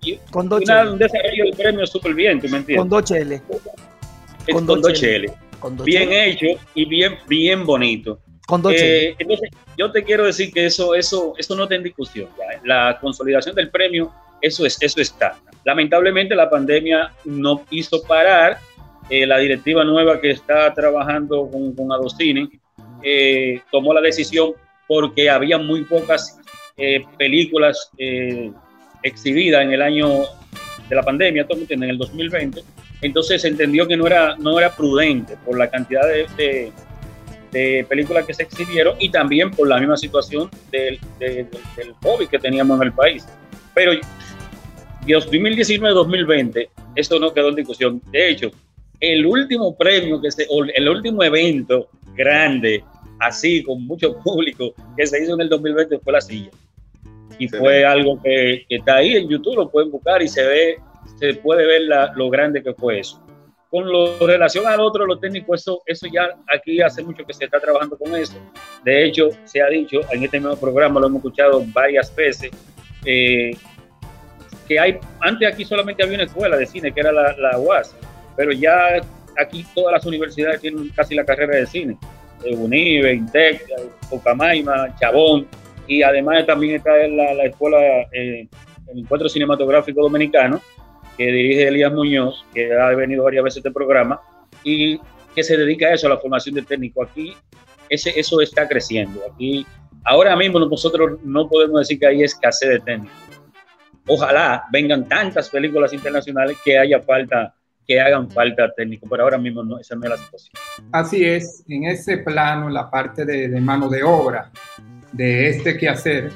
[0.00, 2.76] y, con dos un desarrollo del premio súper bien, ¿tú me entiendes?
[2.78, 3.42] Con dos cheles.
[4.52, 5.32] Con, dos cheles.
[5.84, 8.20] Bien hecho y bien, bien bonito.
[8.70, 12.28] Eh, entonces, yo te quiero decir que eso, eso, eso no está en discusión.
[12.64, 15.38] La consolidación del premio, eso, es, eso está.
[15.64, 18.58] Lamentablemente la pandemia no hizo parar
[19.10, 22.48] eh, la directiva nueva que está trabajando con, con Adocine,
[23.02, 24.52] eh, tomó la decisión
[24.86, 26.38] porque había muy pocas
[27.18, 27.90] películas
[29.02, 30.08] exhibidas en el año
[30.88, 32.62] de la pandemia, en el 2020.
[33.02, 36.72] Entonces se entendió que no era, no era prudente por la cantidad de
[37.50, 41.48] películas que se exhibieron y también por la misma situación del, del,
[42.02, 43.26] COVID que teníamos en el país.
[43.74, 43.92] Pero
[45.06, 48.02] 2019-2020, eso no quedó en discusión.
[48.10, 48.50] De hecho,
[49.00, 52.84] el último premio que se, el último evento grande,
[53.20, 56.50] así, con mucho público, que se hizo en el 2020 fue La Silla.
[57.38, 60.76] Y fue algo que, está ahí en YouTube, lo pueden buscar y se ve,
[61.20, 61.82] se puede ver
[62.16, 63.22] lo grande que fue eso.
[63.70, 67.44] Con lo relación al otro, lo técnico, eso, eso ya aquí hace mucho que se
[67.44, 68.38] está trabajando con eso.
[68.82, 72.50] De hecho, se ha dicho en este mismo programa, lo hemos escuchado varias veces,
[73.04, 73.50] eh,
[74.66, 77.94] que hay, antes aquí solamente había una escuela de cine, que era la, UAS,
[78.36, 79.02] pero ya
[79.36, 81.98] aquí todas las universidades tienen casi la carrera de cine.
[82.44, 83.66] Eh, Unive, Intec,
[84.08, 85.46] Pocamaima, Chabón,
[85.86, 87.78] y además también está la, la escuela,
[88.12, 88.48] eh,
[88.92, 90.60] el Encuentro Cinematográfico Dominicano,
[91.18, 94.20] que dirige Elías Muñoz, que ha venido varias veces este programa,
[94.62, 94.98] y
[95.34, 97.02] que se dedica a eso, a la formación de técnico.
[97.02, 97.34] Aquí
[97.88, 99.20] ese, eso está creciendo.
[99.30, 99.66] Aquí,
[100.04, 103.18] ahora mismo nosotros no podemos decir que hay escasez de técnicos.
[104.06, 107.54] Ojalá vengan tantas películas internacionales que haya falta,
[107.86, 110.54] que hagan falta técnicos, pero ahora mismo no, esa no es la situación.
[110.92, 114.50] Así es, en ese plano, la parte de, de mano de obra
[115.12, 116.30] de este quehacer,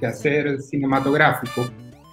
[0.00, 1.68] quehacer cinematográfico,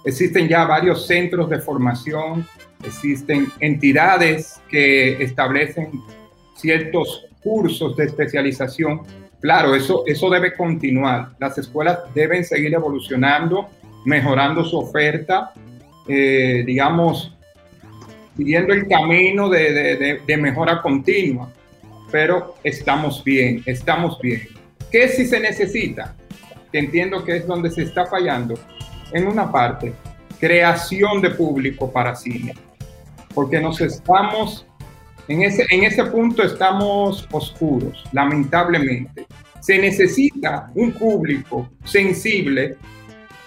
[0.06, 2.46] Existen ya varios centros de formación,
[2.84, 5.90] existen entidades que establecen
[6.54, 9.02] ciertos cursos de especialización
[9.46, 11.30] claro, eso, eso debe continuar.
[11.38, 13.68] Las escuelas deben seguir evolucionando,
[14.04, 15.52] mejorando su oferta,
[16.08, 17.32] eh, digamos,
[18.36, 21.52] siguiendo el camino de, de, mejora continua.
[22.10, 24.48] Pero estamos bien, estamos bien.
[24.90, 26.14] ¿Qué si se necesita?
[26.72, 28.54] Entiendo que es donde se está fallando.
[29.12, 29.92] En una parte,
[30.38, 32.54] creación de público para cine.
[33.34, 34.66] Porque nos estamos,
[35.28, 39.26] en ese, en ese punto estamos oscuros, lamentablemente.
[39.60, 42.76] Se necesita un público sensible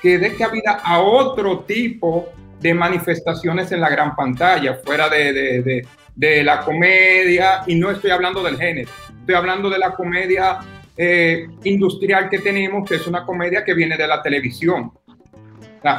[0.02, 5.88] que dé cabida a otro tipo de manifestaciones en la gran pantalla, fuera de, de,
[6.16, 10.60] de, la comedia, y no estoy hablando del género, estoy hablando de la comedia
[10.98, 14.92] eh, industrial que tenemos, que es una comedia que viene de la televisión.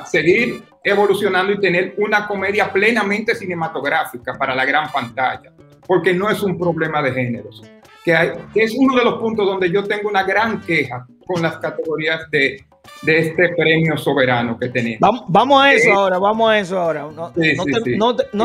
[0.06, 5.52] Seguir evolucionando y tener una comedia plenamente cinematográfica para la gran pantalla,
[5.86, 7.62] porque no es un problema de géneros,
[8.04, 11.42] que, hay, que es uno de los puntos donde yo tengo una gran queja con
[11.42, 12.64] las categorías de
[13.02, 14.98] de este premio soberano que tenemos.
[15.28, 17.08] Vamos, a eso eh, ahora, vamos a eso ahora.
[17.14, 17.32] No,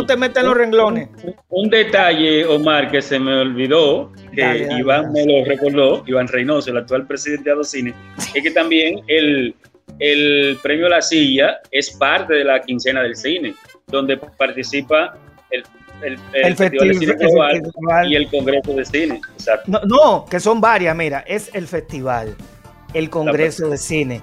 [0.05, 1.09] te, metas en los renglones.
[1.49, 6.77] Un, detalle, Omar, que se me olvidó, que Iván me lo recordó, Iván Reynoso, el
[6.77, 7.93] actual presidente de Adocine,
[8.33, 9.55] es que también el,
[9.99, 13.55] el premio La Silla es parte de la quincena del cine,
[13.87, 15.17] donde participa
[15.51, 15.63] el
[16.01, 19.21] el, Festival de Cine Global, y el Congreso de Cine.
[19.67, 22.35] No, no, que son varias, mira, es el festival,
[22.93, 24.21] el Congreso de Cine.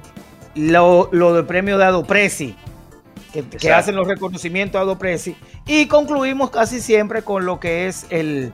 [0.55, 2.55] Lo, lo del premio de Adopresi,
[3.33, 5.35] que, que hacen los reconocimientos a Adopresi,
[5.67, 8.53] y concluimos casi siempre con lo que es el,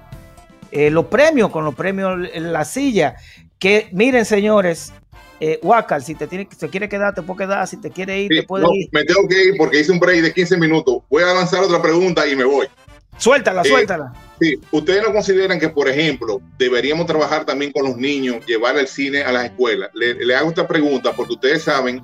[0.71, 3.17] eh, los premios, con los premios la silla,
[3.59, 4.93] que miren señores,
[5.41, 5.61] eh,
[6.01, 8.89] si te, tiene, quiere quedar, te puede quedar, si te quiere ir, te puede ir.
[8.93, 11.03] Me tengo que ir porque hice un break de 15 minutos.
[11.09, 12.67] Voy a lanzar otra pregunta y me voy.
[13.19, 14.13] Suéltala, eh, suéltala.
[14.41, 18.87] Sí, ¿ustedes no consideran que, por ejemplo, deberíamos trabajar también con los niños, llevar el
[18.87, 19.91] cine a las escuelas?
[19.95, 22.03] Le, hago esta pregunta porque ustedes saben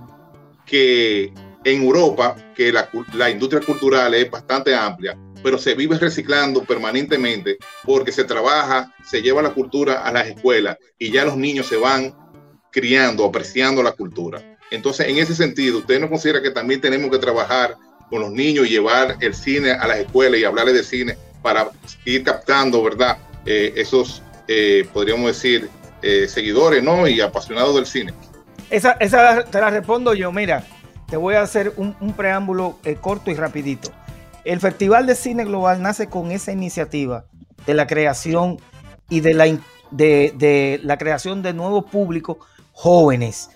[0.66, 1.32] que
[1.64, 7.58] en Europa, que la, la, industria cultural es bastante amplia, pero se vive reciclando permanentemente
[7.84, 11.76] porque se trabaja, se lleva la cultura a las escuelas y ya los niños se
[11.76, 12.14] van
[12.74, 14.42] criando, apreciando la cultura.
[14.72, 17.76] Entonces, en ese sentido, ¿ustedes no consideran que también tenemos que trabajar
[18.10, 21.70] con los niños llevar el cine a las escuelas y hablarles de cine para
[22.04, 23.16] ir captando, ¿verdad?
[23.46, 25.70] Eh, esos, eh, podríamos decir,
[26.02, 27.06] eh, seguidores, ¿no?
[27.06, 28.12] Y apasionados del cine.
[28.70, 30.64] Esa, esa te la respondo yo, mira,
[31.08, 33.92] te voy a hacer un, preámbulo corto y rapidito.
[34.44, 37.26] El Festival de Cine Global nace con esa iniciativa
[37.66, 38.58] de la creación
[39.08, 39.44] y de la,
[39.90, 42.38] de la creación de nuevos públicos
[42.74, 43.50] jóvenes.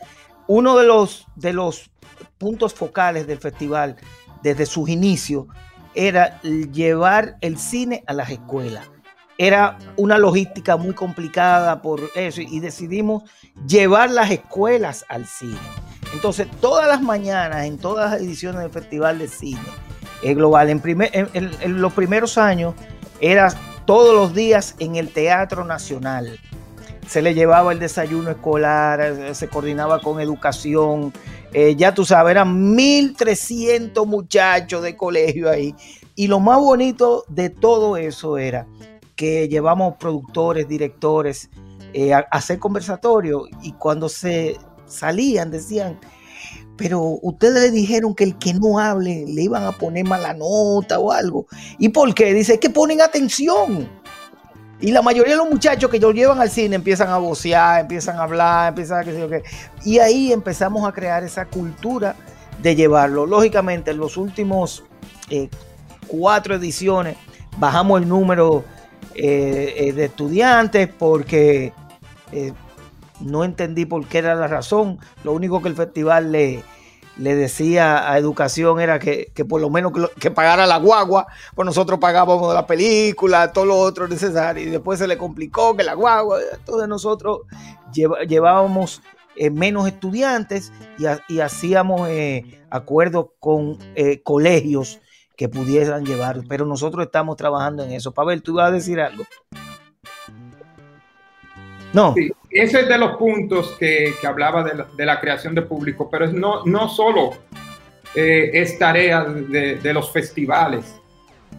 [0.46, 1.90] Uno de los, de los
[2.38, 3.96] puntos focales del festival
[4.42, 5.46] desde sus inicios
[5.94, 8.88] era llevar el cine a las escuelas.
[9.36, 13.24] Era una logística muy complicada por eso y decidimos
[13.66, 15.58] llevar las escuelas al cine.
[16.12, 19.60] Entonces, todas las mañanas, en todas las ediciones del Festival de Cine
[20.22, 20.80] Global, en,
[21.34, 22.74] en los primeros años,
[23.20, 23.52] era
[23.84, 26.38] todos los días en el Teatro Nacional
[27.08, 31.12] se le llevaba el desayuno escolar, eh, se coordinaba con educación,
[31.52, 35.74] eh, ya tú sabes, eran 1.300 muchachos de colegio ahí.
[36.14, 38.66] Y lo más bonito de todo eso era
[39.16, 41.48] que llevamos productores, directores
[41.94, 45.98] eh, a, hacer conversatorio y cuando se salían decían,
[46.76, 50.98] pero ustedes le dijeron que el que no hable le iban a poner mala nota
[50.98, 51.46] o algo.
[51.78, 52.32] ¿Y por qué?
[52.34, 53.88] Dice que ponen atención.
[54.80, 58.16] Y la mayoría de los muchachos que lo llevan al cine empiezan a vocear, empiezan
[58.16, 59.42] a hablar, empiezan a qué sé yo qué.
[59.84, 62.14] Y ahí empezamos a crear esa cultura
[62.62, 63.26] de llevarlo.
[63.26, 64.84] Lógicamente, en los últimos
[65.30, 65.48] eh,
[66.06, 67.16] cuatro ediciones
[67.58, 68.64] bajamos el número
[69.14, 71.72] eh, eh, de estudiantes porque
[73.20, 74.98] no entendí por qué era la razón.
[75.24, 76.62] Lo único que el festival le,
[77.18, 81.98] le decía a educación era que, por lo menos que, pagara la guagua, pues nosotros
[81.98, 86.38] pagábamos la película, todo lo otro necesario, y después se le complicó que la guagua,
[86.56, 87.40] entonces nosotros
[87.92, 89.02] llevábamos
[89.36, 90.72] eh, menos estudiantes
[91.28, 95.00] y, hacíamos eh, acuerdos con eh, colegios
[95.36, 98.12] que pudieran llevar, pero nosotros estamos trabajando en eso.
[98.12, 99.24] Pavel, tú ibas a decir algo.
[101.98, 102.14] No.
[102.14, 106.64] Sí, ese es de los puntos que, hablaba de la, creación de público, pero no,
[106.64, 107.32] no solo
[108.14, 110.94] eh, es tarea de, los festivales,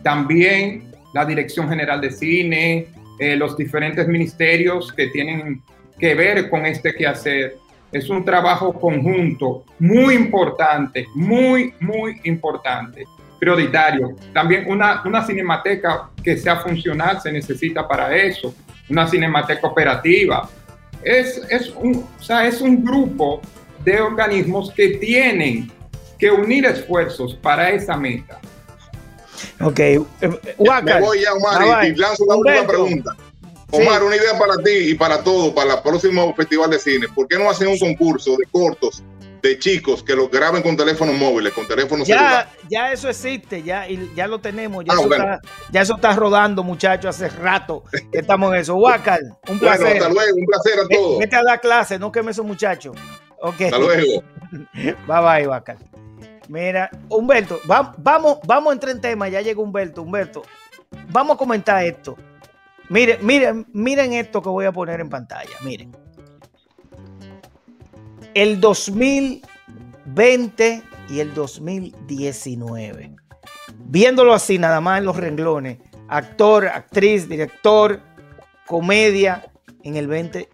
[0.01, 2.87] también la Dirección General de Cine,
[3.19, 5.61] eh, los diferentes ministerios que tienen
[5.99, 7.57] que ver con este quehacer.
[7.91, 13.03] Es un trabajo conjunto muy importante, muy, muy importante,
[13.39, 14.15] prioritario.
[14.31, 18.55] También una, una cinemateca que sea funcional se necesita para eso
[18.89, 20.49] una cinemateca operativa,
[21.01, 23.41] Es, es, un, o sea, es un grupo
[23.85, 25.71] de organismos que tienen
[26.17, 28.39] que unir esfuerzos para esa meta.
[29.61, 33.15] Ok, eh, Me voy ya, Omar, y, lanzo una última pregunta.
[33.71, 37.07] Omar, una idea para ti y para todos, para el próximo Festival de Cine.
[37.13, 39.03] ¿Por qué no hacen un concurso de cortos
[39.41, 42.53] de chicos que los graben con teléfonos móviles, con teléfonos ya, celulares?
[42.69, 44.83] Ya eso existe, ya, y ya lo tenemos.
[44.85, 45.23] Ya, Ah, eso bueno.
[45.35, 45.39] está,
[45.71, 48.75] ya eso está rodando, muchachos, hace rato que estamos en eso.
[48.75, 49.97] Huacal, un Bueno, placer.
[49.97, 51.19] hasta luego, un placer a todos.
[51.19, 52.95] Vete a dar clase, no queme esos muchachos.
[53.41, 53.61] Ok.
[53.61, 54.23] Hasta luego.
[54.73, 55.77] Bye bye, Huacal.
[56.47, 59.29] Mira, Humberto, va- vamos, vamos a entrar en tema.
[59.29, 60.01] Ya llegó Humberto.
[60.01, 60.41] Humberto,
[61.11, 62.17] vamos a comentar esto.
[62.89, 65.51] Miren, miren, miren esto que voy a poner en pantalla.
[65.63, 65.91] Miren.
[68.33, 73.15] El 2020 y el 2019.
[73.85, 75.77] Viéndolo así, nada más en los renglones.
[76.07, 78.01] Actor, actriz, director,
[78.67, 79.45] comedia.
[79.83, 80.49] En el 20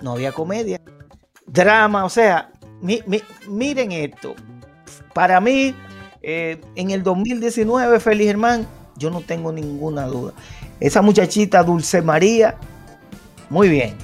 [0.00, 0.80] no había comedia.
[1.46, 4.34] Drama, o sea, mi- mi- miren esto.
[5.14, 5.74] Para mí,
[6.22, 10.32] eh, en el 2019, Félix Germán, yo no tengo ninguna duda.
[10.80, 12.56] Esa muchachita Dulce María,
[13.50, 13.94] muy bien.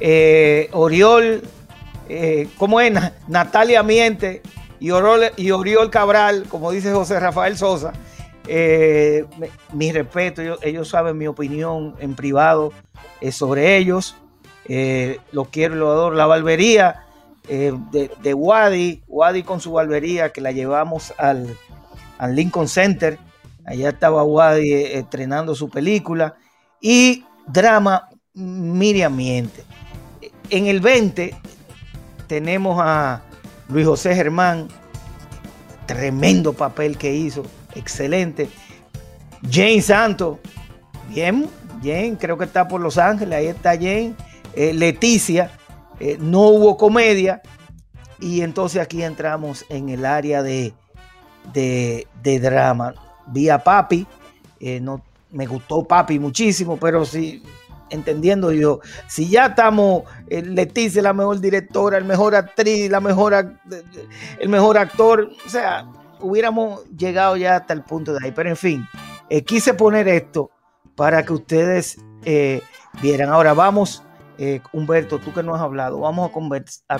[0.00, 1.42] Eh, Oriol,
[2.12, 2.92] eh, ¿cómo es?
[2.92, 4.42] Na- Natalia Miente
[4.80, 7.92] y Oriol, y Oriol Cabral, como dice José Rafael Sosa.
[8.46, 9.26] Eh,
[9.72, 12.72] mi respeto, ellos, saben mi opinión en privado
[13.20, 14.16] eh, sobre ellos.
[14.66, 16.16] Eh, los quiero y los adoro.
[16.16, 17.04] La barbería
[17.48, 21.56] eh, de, Wadi, Wadi con su barbería, que la llevamos al,
[22.18, 23.18] al Lincoln Center.
[23.64, 26.34] Allá estaba Wadi estrenando su película.
[26.80, 29.62] Y drama Miriam Miente.
[30.48, 31.34] En el 20
[32.30, 33.22] tenemos a
[33.68, 34.68] Luis José Germán,
[35.84, 37.42] tremendo papel que hizo,
[37.74, 38.48] excelente.
[39.50, 40.38] Jane Santos,
[41.08, 41.50] bien,
[41.82, 44.14] bien, creo que está por Los Ángeles, ahí está Jane.
[44.54, 45.50] Eh, Leticia,
[45.98, 47.42] eh, no hubo comedia.
[48.20, 50.72] Y entonces aquí entramos en el área de,
[51.52, 52.94] de, de drama.
[53.26, 54.06] Vi a Papi,
[54.60, 57.42] eh, no, me gustó Papi muchísimo, pero sí,
[57.90, 63.56] entendiendo yo, si ya estamos, eh, Leticia la mejor directora, el mejor actriz, la mejor,
[64.38, 65.86] el mejor actor, o sea,
[66.20, 68.32] hubiéramos llegado ya hasta el punto de ahí.
[68.32, 68.88] Pero en fin,
[69.28, 70.50] eh, quise poner esto
[70.94, 72.62] para que ustedes eh,
[73.02, 73.30] vieran.
[73.30, 74.02] Ahora vamos,
[74.38, 76.30] eh, Humberto, tú que no has hablado, vamos
[76.88, 76.98] a, a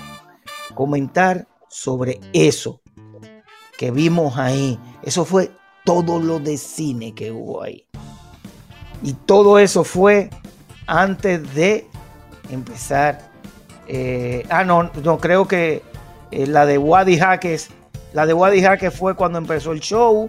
[0.75, 2.81] comentar sobre eso
[3.79, 4.79] que vimos ahí.
[5.03, 5.51] Eso fue
[5.85, 7.87] todo lo de cine que hubo ahí.
[9.03, 10.29] Y todo eso fue
[10.91, 11.87] antes de
[12.51, 13.21] empezar.
[13.87, 15.83] eh, ah, no, no, creo que
[16.31, 17.71] eh, la de Wadi Jaques,
[18.13, 20.29] la de Wadi Jaques fue cuando empezó el show.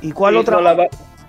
[0.00, 0.56] ¿Y cuál Sí, otra?
[0.56, 0.88] no, la, ba-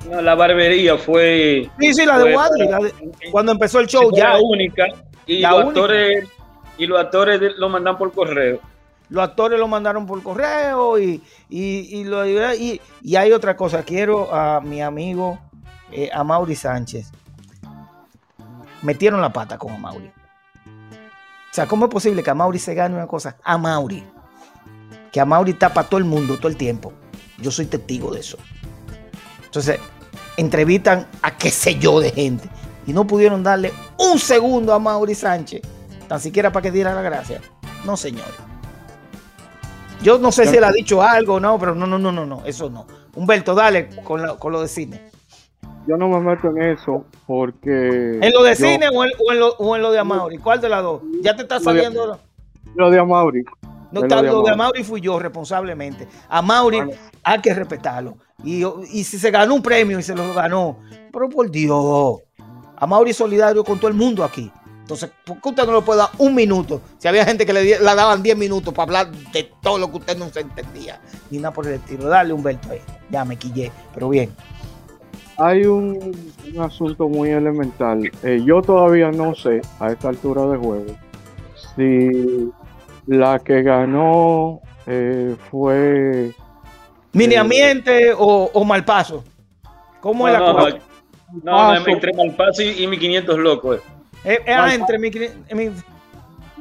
[0.10, 1.69] no, la barbería fue.
[1.80, 2.93] sí, sí, la de Wadi, para- la de-
[3.32, 4.34] cuando empezó el show, ya.
[4.34, 4.86] la única.
[5.26, 5.80] Y La los única.
[5.82, 6.30] actores,
[6.78, 8.60] y los actores lo mandan por correo.
[9.10, 13.84] Los actores lo mandaron por correo y, y, y lo- y- y hay otra cosa.
[13.84, 15.39] Quiero a mi amigo,
[15.91, 17.12] eh, a Mauri Sánchez.
[18.82, 20.08] Metieron la pata con Amauri.
[20.08, 23.36] O sea, ¿cómo es posible que a Mauri se gane una cosa?
[23.44, 24.04] A Mauri.
[25.12, 26.94] Que a Mauri tapa todo el mundo todo el tiempo.
[27.39, 28.38] Yo soy testigo de eso.
[29.46, 29.80] Entonces,
[30.38, 32.48] entrevistan a qué sé yo de gente.
[32.86, 35.62] Y no pudieron darle un segundo a Mauri Sánchez.
[36.08, 37.42] Tan siquiera para que diera la gracia.
[37.86, 38.36] No, señores.
[40.02, 42.26] Yo no sé si él ha dicho algo o no, pero no, no, no, no,
[42.26, 42.88] no, eso no.
[43.15, 45.10] Humberto, dale con, la- con lo de cine.
[45.89, 48.19] Yo no me meto en eso porque.
[48.21, 50.38] ¿En lo de yo- cine o en, o en lo, o en lo de Amauri?
[50.38, 51.02] ¿Cuál de las dos?
[51.23, 52.19] Ya te está Lo de- saliendo.
[52.75, 53.43] Lo de Amaury.
[53.91, 54.54] No, de está, lo de lo de Amaury.
[54.54, 56.08] Amauri fui yo responsablemente.
[56.30, 56.91] A Mauri Bueno.
[57.23, 58.17] hay que respetarlo.
[58.43, 60.78] Y, y si se ganó un premio y se lo ganó,
[61.12, 62.19] pero por Dios,
[62.78, 64.52] a Mauri solidario con todo el mundo aquí.
[64.82, 66.82] Entonces, ¿por qué usted no le puede dar un minuto?
[66.99, 69.97] Si había gente que le, le daban 10 minutos para hablar de todo lo que
[69.97, 70.99] usted no se entendía,
[71.32, 72.06] ni nada por el estilo.
[72.08, 72.82] Dale, Humberto, ahí.
[73.10, 74.32] Ya me quillé, pero bien.
[75.40, 76.16] Hay un,
[76.54, 78.10] un asunto muy elemental.
[78.24, 80.86] Eh, yo todavía no sé a esta altura de juego
[81.76, 82.52] si
[83.08, 86.32] la que ganó eh, fue
[87.14, 89.24] ¿Miniamiente o, o Malpaso?
[90.02, 90.78] ¿Cómo es la No, cosa?
[91.44, 93.78] no, no, entre Malpaso y, y mi 500 locos.
[93.78, 93.82] eh.
[94.26, 95.10] Eh, eh, ah, entre mi,
[95.56, 95.72] mi-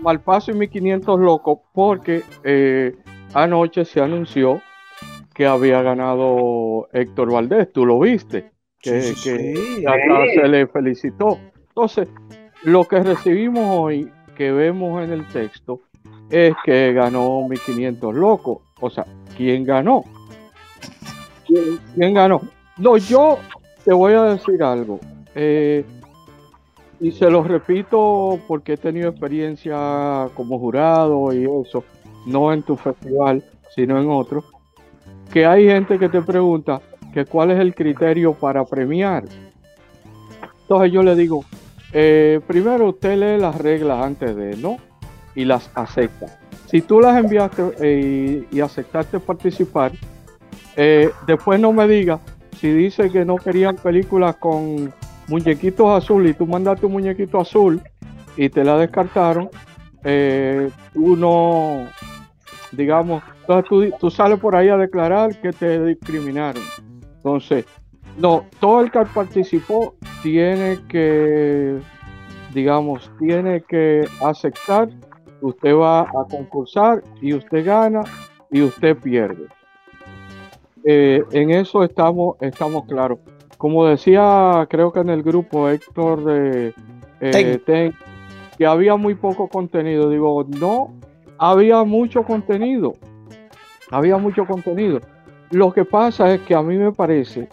[0.01, 2.95] Malpaso y 1500 locos porque eh,
[3.35, 4.63] anoche se anunció
[5.35, 7.73] que había ganado Héctor Valdés.
[7.73, 8.53] ¿Tú lo viste?
[8.81, 9.87] Que, Sí, sí, que sí.
[9.87, 11.39] hasta se le felicitó.
[11.69, 12.09] Entonces,
[12.63, 15.81] lo que recibimos hoy, que vemos en el texto,
[16.31, 18.59] es que ganó 1500 locos.
[18.81, 19.05] O sea,
[19.37, 20.05] ¿quién ganó?
[21.47, 22.41] ¿Quién, quién ganó?
[22.77, 23.39] No, yo
[23.85, 25.01] te voy a decir algo.
[25.35, 25.85] Eh,
[27.01, 31.85] y se los repito porque he tenido experiencia como jurado y eso,
[32.27, 34.45] no en tu festival, sino en otro,
[35.33, 36.81] que hay gente que te pregunta
[37.13, 39.25] que cuál es el criterio para premiar.
[40.63, 41.45] Entonces yo le digo,
[41.93, 44.77] eh, primero usted lee las reglas antes de, ¿no?
[45.35, 46.39] Y las acepta.
[46.67, 49.93] Si tú las enviaste eh, y, aceptaste participar,
[50.77, 52.21] eh, después no me diga
[52.61, 54.93] si dice que no querían películas con
[55.29, 57.81] muñequitos azul y tú mandaste un muñequito azul
[58.37, 59.49] y te la descartaron,
[60.93, 61.87] tú no,
[62.73, 66.63] digamos, entonces tú, tú, sales por ahí a declarar que te discriminaron.
[67.19, 67.67] Entonces,
[68.17, 71.79] no, todo el que participó tiene que,
[72.53, 74.89] digamos, tiene que aceptar
[75.41, 78.03] usted va a concursar y usted gana
[78.51, 79.47] y usted pierde.
[80.85, 83.19] Eh, en eso estamos, estamos claros.
[83.57, 86.75] Como decía, creo que en el grupo Héctor de
[87.21, 87.93] eh,
[88.57, 90.11] que había muy poco contenido.
[90.11, 90.95] Digo, no,
[91.39, 92.95] había mucho contenido.
[93.91, 95.01] Había mucho contenido.
[95.51, 97.49] Lo que pasa es que a mí me parece,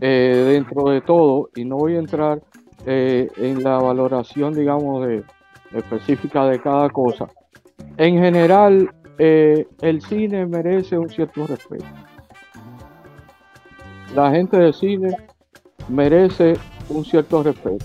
[0.00, 2.40] eh, dentro de todo, y no voy a entrar
[2.88, 5.24] en la valoración, digamos, de,
[5.72, 7.28] específica de cada cosa.
[7.96, 11.84] En general, eh, el cine merece un cierto respeto.
[14.14, 15.16] La gente del cine
[15.88, 16.54] merece
[16.88, 17.84] un cierto respeto.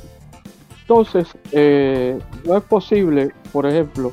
[0.81, 4.11] Entonces, eh, no es posible, por ejemplo,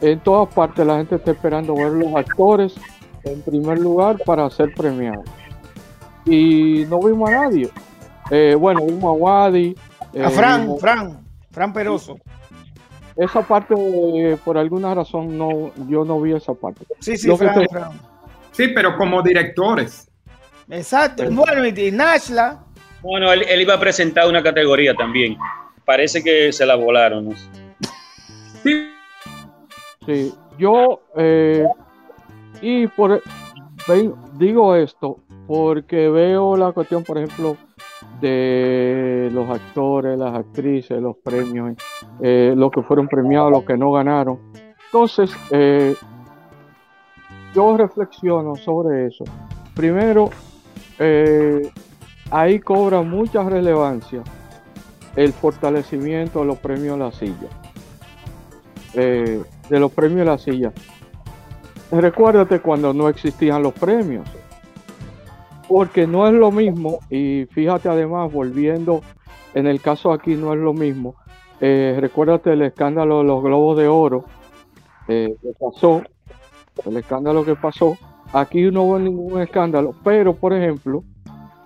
[0.00, 2.74] en todas partes la gente está esperando ver los actores
[3.24, 5.24] en primer lugar para ser premiados.
[6.24, 7.70] Y no vimos a nadie.
[8.30, 9.76] Eh, bueno, vimos a Wadi.
[10.22, 12.18] a Fran, Fran, Fran Peroso.
[13.16, 16.86] Esa parte, por alguna razón, no, yo no vi esa parte.
[17.00, 17.28] Sí, sí,
[18.52, 20.08] sí, pero como directores.
[20.70, 21.24] Exacto.
[21.30, 22.64] Bueno, y Nashla.
[23.02, 25.36] Bueno, él, iba a presentar una categoría también.
[25.84, 27.34] Parece que se la volaron.
[28.62, 28.88] Sí.
[30.06, 31.64] Sí, yo, eh,
[32.62, 33.20] y por,
[34.38, 37.56] digo esto porque veo la cuestión, por ejemplo,
[38.20, 41.76] de los actores, las actrices, los premios,
[42.20, 44.38] eh, los que fueron premiados, los que no ganaron.
[44.86, 45.94] Entonces, eh,
[47.54, 49.24] yo reflexiono sobre eso.
[49.74, 50.30] Primero,
[50.98, 51.70] eh,
[52.30, 54.22] ahí cobra mucha relevancia
[55.16, 57.48] el fortalecimiento de los premios La Silla.
[58.94, 60.72] de los premios La Silla.
[61.92, 64.26] Recuérdate cuando no existían los premios.
[65.68, 69.02] Porque no es lo mismo, y fíjate además, volviendo,
[69.54, 71.14] en el caso aquí no es lo mismo,
[71.60, 74.24] eh, recuérdate el escándalo de los globos de oro
[75.06, 76.02] eh, que pasó,
[76.84, 77.96] el escándalo que pasó,
[78.32, 81.04] aquí no hubo ningún escándalo, pero por ejemplo,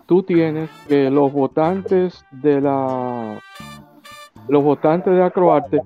[0.07, 3.41] tú tienes que los votantes de la
[4.49, 5.81] los votantes de Acroarte,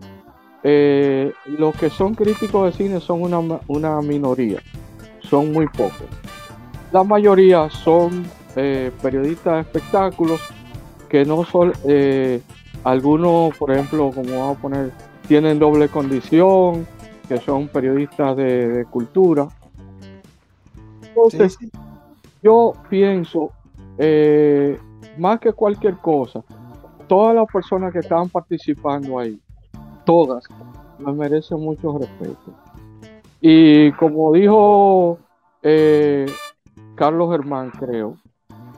[0.63, 4.61] eh, los que son críticos de cine son una, una minoría,
[5.21, 6.05] son muy pocos.
[6.93, 10.41] La mayoría son eh, periodistas de espectáculos
[11.09, 12.43] que no son, eh,
[12.85, 14.93] algunos, por ejemplo, como vamos a poner,
[15.27, 16.87] tienen doble condición,
[17.29, 19.49] que son periodistas de, cultura.
[21.03, 21.57] Entonces,
[22.43, 23.51] yo pienso,
[25.19, 26.43] más que cualquier cosa,
[27.09, 29.41] todas las personas que estaban participando ahí,
[30.11, 30.43] todas,
[30.99, 32.53] me merecen mucho respeto.
[33.41, 35.19] Y como dijo
[35.63, 36.27] eh,
[36.97, 38.17] Carlos Germán, creo.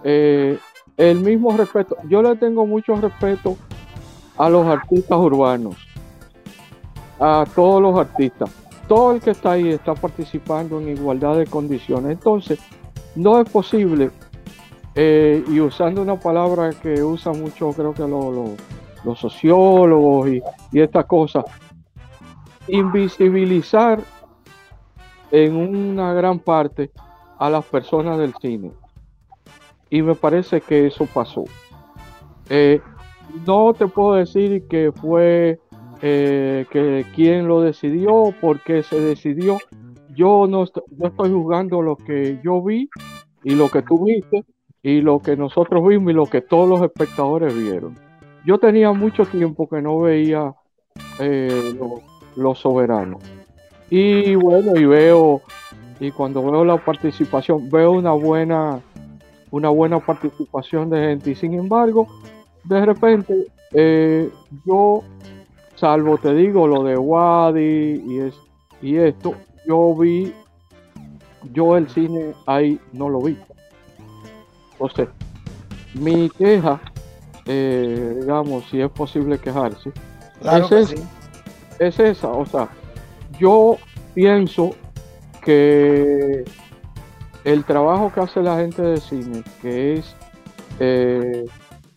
[0.05, 0.59] Eh,
[0.99, 3.57] el mismo respeto, yo le tengo mucho respeto
[4.37, 5.77] a los artistas urbanos,
[7.19, 8.51] a todos los artistas.
[8.87, 12.13] Todo el que está ahí está participando en igualdad de condiciones.
[12.13, 12.59] Entonces,
[13.15, 14.11] no es posible,
[14.95, 18.03] eh, y usando una palabra que usan mucho, creo que
[19.05, 20.43] los sociólogos y,
[20.73, 21.45] y estas cosas,
[22.69, 24.01] invisibilizar
[25.31, 26.91] en una gran parte
[27.39, 28.71] a las personas del cine.
[29.91, 31.45] Y me parece que eso pasó.
[32.49, 32.81] Eh,
[33.47, 35.59] no te puedo decir que fue
[36.03, 39.59] eh, que quien lo decidió, porque se decidió.
[40.15, 40.65] Yo no,
[40.99, 42.89] no estoy juzgando lo que yo vi
[43.43, 44.45] y lo que tú viste
[44.83, 47.95] y lo que nosotros vimos y lo que todos los espectadores vieron.
[48.45, 50.55] Yo tenía mucho tiempo que no veía
[51.19, 51.79] eh,
[52.37, 53.23] los soberanos.
[53.91, 55.43] Y bueno, y veo
[56.03, 58.81] y cuando veo la participación, veo una buena,
[59.53, 61.31] una buena participación de gente.
[61.31, 62.09] Y sin embargo,
[62.65, 64.29] de repente, eh,
[64.67, 65.05] yo,
[65.77, 68.35] salvo te digo lo de Wadi y, es,
[68.81, 69.35] y esto,
[69.65, 70.35] yo vi,
[71.53, 73.39] yo el cine ahí no lo vi.
[74.97, 75.07] Sea,
[75.95, 76.81] mi queja
[77.47, 79.93] eh, digamos, si es posible quejarse,
[80.41, 81.03] Claro es, que esa, sí.
[81.79, 82.29] es esa.
[82.29, 82.69] O sea,
[83.39, 83.77] yo
[84.15, 84.71] pienso
[85.45, 86.45] que
[87.45, 90.17] el trabajo que hace la gente de cine, que es
[90.79, 91.45] eh,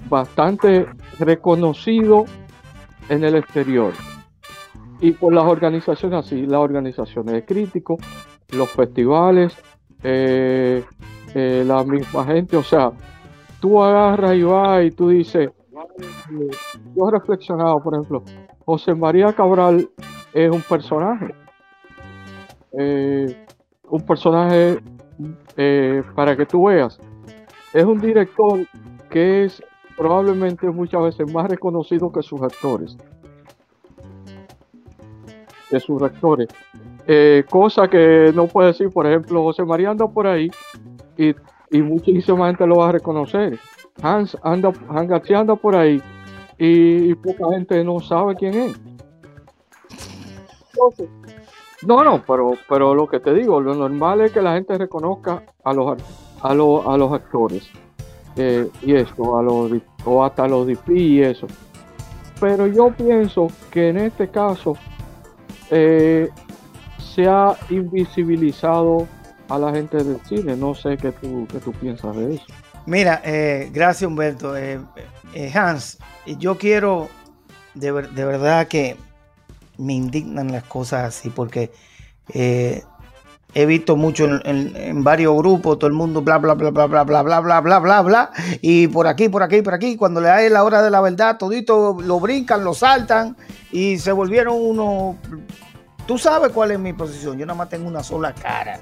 [0.09, 0.87] bastante
[1.19, 2.25] reconocido
[3.09, 3.93] en el exterior,
[5.01, 7.99] y por las organizaciones así, las organizaciones de críticos,
[8.51, 9.55] los festivales,
[10.03, 10.83] eh,
[11.33, 12.91] eh, la misma gente, o sea,
[13.65, 15.49] tú agarras y vas y tú dices,
[16.95, 18.23] yo he reflexionado, por ejemplo,
[18.63, 19.89] José María Cabral
[20.35, 21.33] es un personaje,
[22.77, 23.35] eh,
[23.89, 24.77] un personaje
[25.57, 26.99] eh, para que tú veas,
[27.73, 28.59] es un director
[29.09, 29.63] que es
[29.97, 32.95] probablemente muchas veces más reconocido que sus actores,
[35.71, 36.49] que sus actores.
[37.07, 40.51] Eh, cosa que no puede decir, por ejemplo, José María anda por ahí
[41.17, 41.33] y,
[41.75, 43.59] y muchísima gente lo va a reconocer.
[44.01, 46.01] Hans anda, Hans anda por ahí
[46.57, 48.79] y, poca gente no sabe quién es.
[51.85, 55.43] No, no, pero, pero lo que te digo, lo normal es que la gente reconozca
[55.63, 55.97] a los,
[56.41, 57.69] a los, a los actores
[58.37, 59.71] eh, y eso, a los,
[60.05, 61.47] o hasta los DP y eso.
[62.39, 64.77] Pero yo pienso que en este caso
[65.69, 66.29] eh,
[66.97, 69.07] se ha invisibilizado
[69.49, 70.55] a la gente del cine.
[70.55, 72.45] No sé qué tú, qué tú piensas de eso.
[72.85, 74.55] Mira, eh, gracias Humberto.
[74.55, 74.79] Eh,
[75.33, 77.09] eh, Hans, yo quiero
[77.73, 78.95] de, de verdad que
[79.77, 81.71] me indignan las cosas así porque
[82.33, 82.83] eh,
[83.53, 86.85] he visto mucho en, en- en varios grupos, todo el mundo bla bla bla bla
[86.87, 88.31] bla bla bla bla bla bla bla
[88.61, 91.37] y por aquí, por aquí, por aquí, cuando le da la hora de la verdad,
[91.37, 93.35] todito lo brincan, lo saltan
[93.71, 95.17] y se volvieron uno.
[96.05, 98.79] Tú sabes cuál es mi posición, yo nada más tengo una sola cara.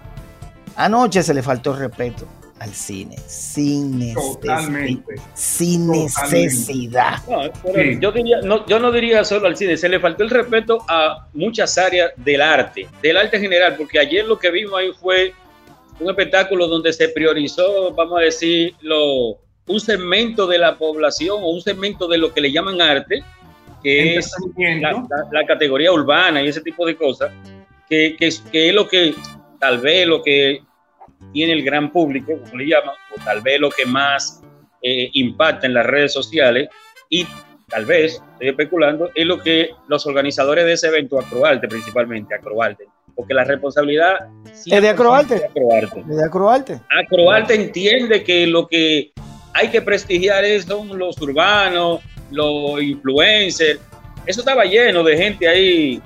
[0.76, 2.28] Anoche se le faltó el respeto
[2.60, 4.22] al cine, sin necesidad.
[4.34, 5.16] Totalmente.
[5.34, 6.38] Sin Totalmente.
[6.44, 7.18] necesidad.
[7.28, 7.98] No, pero Sí.
[8.00, 11.28] yo, diría, no, yo no diría solo al cine, se le faltó el respeto a
[11.34, 15.34] muchas áreas del arte, del arte en general, porque ayer lo que vimos ahí fue
[16.00, 21.50] un espectáculo donde se priorizó, vamos a decir, lo, un segmento de la población o
[21.50, 23.24] un segmento de lo que le llaman arte,
[23.84, 25.08] que es la, Entretenimiento.
[25.32, 27.32] la- la categoría urbana y ese tipo de cosas,
[27.90, 29.14] que, que, es- que es lo que
[29.64, 30.62] tal vez lo que
[31.32, 34.42] tiene el gran público, como le llaman, o tal vez lo que más
[34.82, 36.68] eh, impacta en las redes sociales
[37.10, 37.26] y
[37.70, 42.88] tal vez, estoy especulando, es lo que los organizadores de ese evento, Acroarte principalmente, Acroarte,
[43.16, 44.28] porque la responsabilidad...
[44.54, 45.36] ¿Es de Acroarte?
[45.36, 46.04] es de Acroarte.
[46.06, 46.82] ¿De Acroarte?
[47.06, 49.14] Acroarte entiende que lo que
[49.54, 52.02] hay que prestigiar es, son los urbanos,
[52.32, 53.80] los influencers.
[54.26, 56.02] Eso estaba lleno de gente ahí,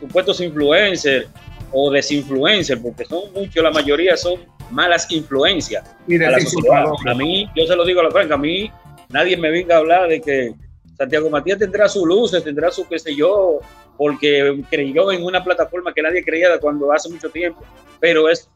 [0.00, 1.28] supuestos influencers
[1.72, 4.40] o desinfluencers, porque son muchos, la mayoría son
[4.70, 6.84] malas influencias Y a la sociedad.
[7.06, 8.70] A mí, yo se lo digo a la franca, a mí
[9.08, 10.54] nadie me venga a hablar de que
[10.96, 13.60] Santiago Matías tendrá sus luces, tendrá su qué sé yo,
[13.96, 17.62] porque creyó en una plataforma que nadie creía cuando hace mucho tiempo,
[18.00, 18.48] pero es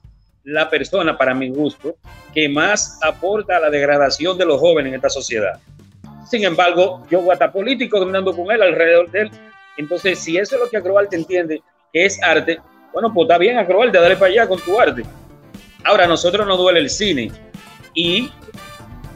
[0.44, 1.96] la persona, para mi gusto,
[2.32, 5.60] que más aporta a la degradación de los jóvenes en esta sociedad.
[6.30, 9.30] Sin embargo, yo voy a estar político andando con él alrededor de él.
[9.76, 12.58] Entonces, si eso es lo que Acroarte entiende que es arte,
[12.92, 15.02] bueno, pues está bien, Acroarte, dale para allá con tu arte.
[15.84, 17.30] Ahora, a nosotros nos duele el cine
[17.94, 18.30] y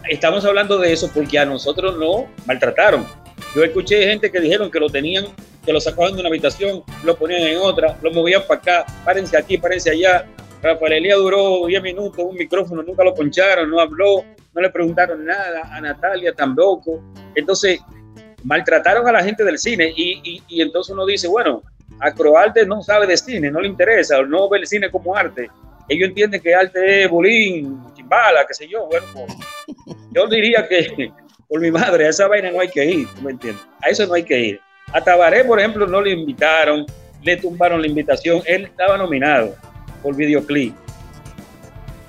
[0.09, 3.07] estamos hablando de eso porque a nosotros no maltrataron.
[3.55, 5.27] Yo escuché gente que dijeron que lo tenían,
[5.65, 9.37] que lo sacaban de una habitación, lo ponían en otra, lo movían para acá, párense
[9.37, 10.27] aquí, párense allá.
[10.63, 15.25] Rafael Elías duró 10 minutos, un micrófono, nunca lo poncharon, no habló, no le preguntaron
[15.25, 17.03] nada, a Natalia tampoco.
[17.35, 17.81] Entonces,
[18.43, 21.63] maltrataron a la gente del cine y entonces uno dice, bueno,
[22.01, 25.51] Acroarte no sabe de cine, no le interesa, no ve el cine como arte.
[25.89, 28.87] Ellos entienden que arte es bulín, chimbala, qué sé yo.
[28.87, 31.13] Bueno, pues, yo diría que
[31.49, 33.65] por mi madre, a esa vaina no hay que ir, ¿tú me entiendes?
[33.83, 34.61] A eso no hay que ir.
[34.93, 36.87] A Tabaré, por ejemplo, no le invitaron,
[37.23, 39.55] le tumbaron la invitación, él estaba nominado
[40.03, 40.75] por videoclip.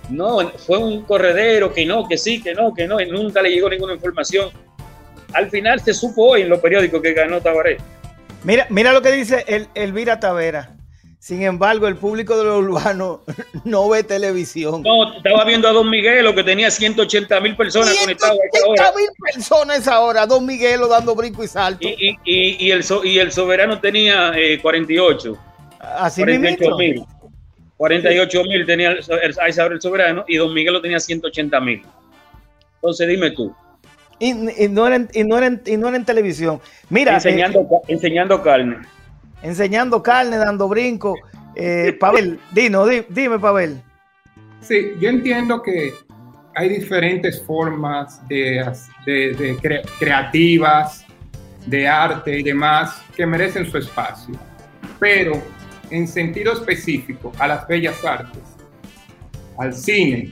[0.09, 3.49] No, fue un corredero que no, que sí, que no, que no, y nunca le
[3.49, 4.49] llegó ninguna información.
[5.33, 7.77] Al final se supo hoy en los periódicos que ganó Tabaré.
[8.45, 10.69] Mira, mira lo que dice el, Elvira Tavera.
[11.19, 13.23] Sin embargo, el público de lo urbano
[13.65, 14.83] no ve televisión.
[14.83, 18.93] No, estaba viendo a Don Miguelo que tenía 180 mil personas conectadas a esa hora.
[18.95, 20.27] mil personas a esa hora.
[20.27, 21.87] Don Miguelo dando brinco y salto.
[21.87, 25.35] Y, y, y, y el, so- y el soberano tenía eh, 48.
[25.79, 26.77] Así 48 mismo.
[26.77, 27.03] mil.
[27.77, 31.81] 48 mil tenía el, el- el soberano y Don Miguelo tenía 180 mil.
[32.75, 33.51] Entonces dime tú,
[34.20, 36.61] Y, y no era en, y, no era en, y no era en televisión.
[36.89, 38.78] Mira, enseñando, eh, enseñando carne.
[39.41, 41.16] enseñando carne, dando brinco.
[41.55, 43.82] Eh, Pavel, Dino, di- dime, Pavel.
[44.61, 45.93] Sí, yo entiendo que
[46.55, 48.66] hay diferentes formas de,
[49.05, 51.05] de, de cre- creativas,
[51.66, 54.36] de arte y demás que merecen su espacio.
[54.99, 55.34] Pero
[55.91, 58.41] en sentido específico a las bellas artes,
[59.57, 60.32] al cine,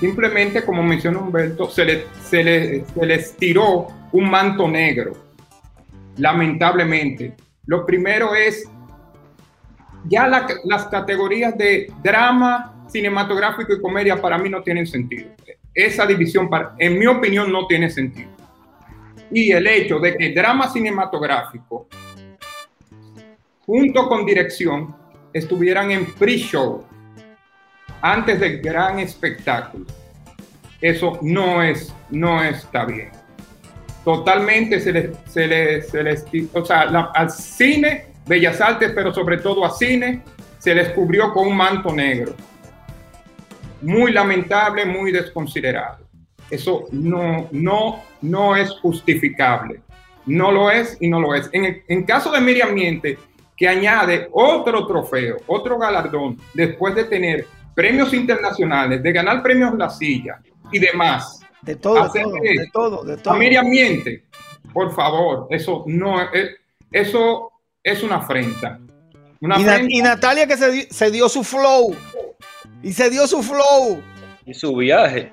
[0.00, 5.12] simplemente como mencionó Humberto, se, le, se, le- se les tiró un manto negro,
[6.16, 7.34] lamentablemente.
[7.66, 8.68] Lo primero es,
[10.06, 15.28] ya la- las categorías de drama, cinematográfico y comedia para mí no tienen sentido.
[15.72, 18.30] Esa división, en mi opinión, no tiene sentido.
[19.30, 21.86] Y el hecho de que drama cinematográfico,
[23.64, 24.96] junto con dirección,
[25.32, 26.84] estuvieran en pre-show,
[28.02, 29.84] antes del gran espectáculo.
[30.80, 33.10] Eso no es, no está bien.
[34.04, 36.24] Totalmente se le, se le, se les-
[36.54, 36.80] o sea,
[37.14, 40.22] al cine, Bellas Artes, pero sobre todo a cine,
[40.58, 42.34] se les cubrió con un manto negro.
[43.82, 45.98] Muy lamentable, muy desconsiderado.
[46.50, 49.80] Eso no, no, no es justificable.
[50.26, 51.48] No lo es y no lo es.
[51.52, 53.18] En, el- en caso de Miriam Miente,
[53.56, 57.46] que añade otro trofeo, otro galardón, después de tener
[57.80, 60.38] premios internacionales, de ganar premios La Silla
[60.70, 61.40] y demás.
[61.62, 63.34] De todo, Hacer todo, de todo, de todo.
[63.34, 63.38] A
[64.74, 66.50] por favor, eso no es,
[66.92, 67.50] eso
[67.82, 68.78] es una afrenta.
[69.40, 69.94] Una Y, Na- afrenta.
[69.96, 70.56] y Natalia que
[70.90, 71.96] se dio su flow.
[72.82, 74.02] Y se dio su flow.
[74.44, 75.32] Y su viaje.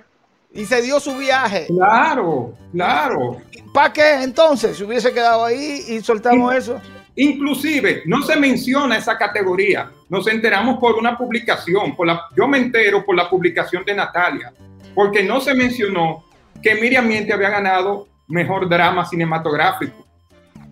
[0.53, 1.67] Y se dio su viaje.
[1.67, 3.41] Claro, claro.
[3.73, 4.77] ¿Para qué entonces?
[4.77, 6.79] Si hubiese quedado ahí y soltamos eso.
[7.19, 9.89] Inclusive, no se menciona esa categoría.
[10.07, 11.95] Nos enteramos por una publicación.
[11.95, 14.53] Por la, yo me entero por la publicación de Natalia.
[14.93, 16.25] Porque no se mencionó
[16.61, 20.05] que Miriam Miente había ganado mejor drama cinematográfico.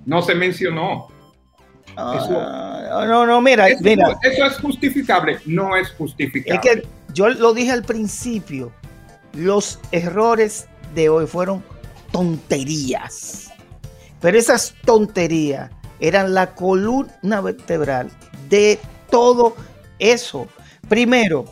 [0.05, 1.07] No se mencionó.
[1.97, 4.15] Ah, no, no, mira, Eso, mira.
[4.21, 5.39] eso es justificable.
[5.47, 6.53] No es justificable.
[6.55, 8.71] Es que yo lo dije al principio.
[9.33, 11.63] Los errores de hoy fueron
[12.11, 13.51] tonterías.
[14.21, 18.11] Pero esas tonterías eran la columna vertebral
[18.49, 18.79] de
[19.09, 19.55] todo
[19.99, 20.47] eso.
[20.89, 21.45] Primero,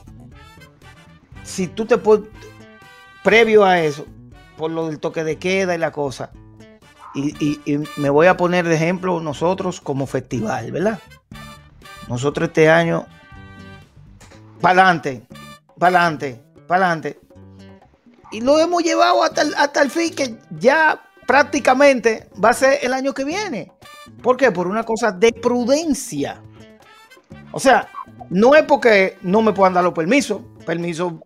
[1.44, 2.28] si tú te puedes,
[3.24, 4.06] previo a eso,
[4.58, 6.32] por lo del toque de queda y la cosa,
[7.16, 11.00] y, me voy a poner de ejemplo nosotros como festival, ¿verdad?
[12.08, 13.06] Nosotros este año,
[14.62, 15.24] adelante,
[15.78, 16.10] para
[16.68, 17.20] adelante.
[18.32, 22.80] Y lo hemos llevado hasta el, hasta el fin que ya prácticamente va a ser
[22.82, 23.72] el año que viene.
[24.22, 24.52] ¿Por qué?
[24.52, 26.42] Por una cosa de prudencia.
[27.52, 27.88] O sea,
[28.30, 30.42] no es porque no me puedan dar los permisos.
[30.66, 31.22] Permiso,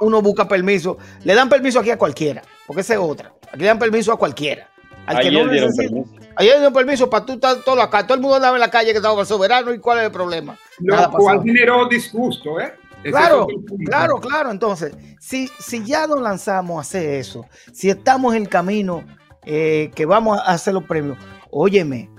[0.00, 0.98] uno busca permiso.
[1.24, 3.32] Le dan permiso aquí a cualquiera, porque esa es otra.
[3.48, 4.68] Aquí le dan permiso a cualquiera.
[5.06, 6.10] Al que Ayer no dieron permiso.
[6.36, 8.04] Ayer dieron permiso para tú estar todo acá.
[8.04, 10.56] Todo el mundo andaba en la calle que estaba soberano y cuál es el problema.
[10.78, 12.74] Lo cual generó disgusto, ¿eh?
[13.02, 13.46] Ese Claro,
[13.86, 14.50] claro, claro.
[14.50, 19.04] Entonces, si, si ya nos lanzamos a hacer eso, si estamos en el camino
[19.44, 21.18] eh, que vamos a hacer los premios,
[21.54, 22.10] óyeme,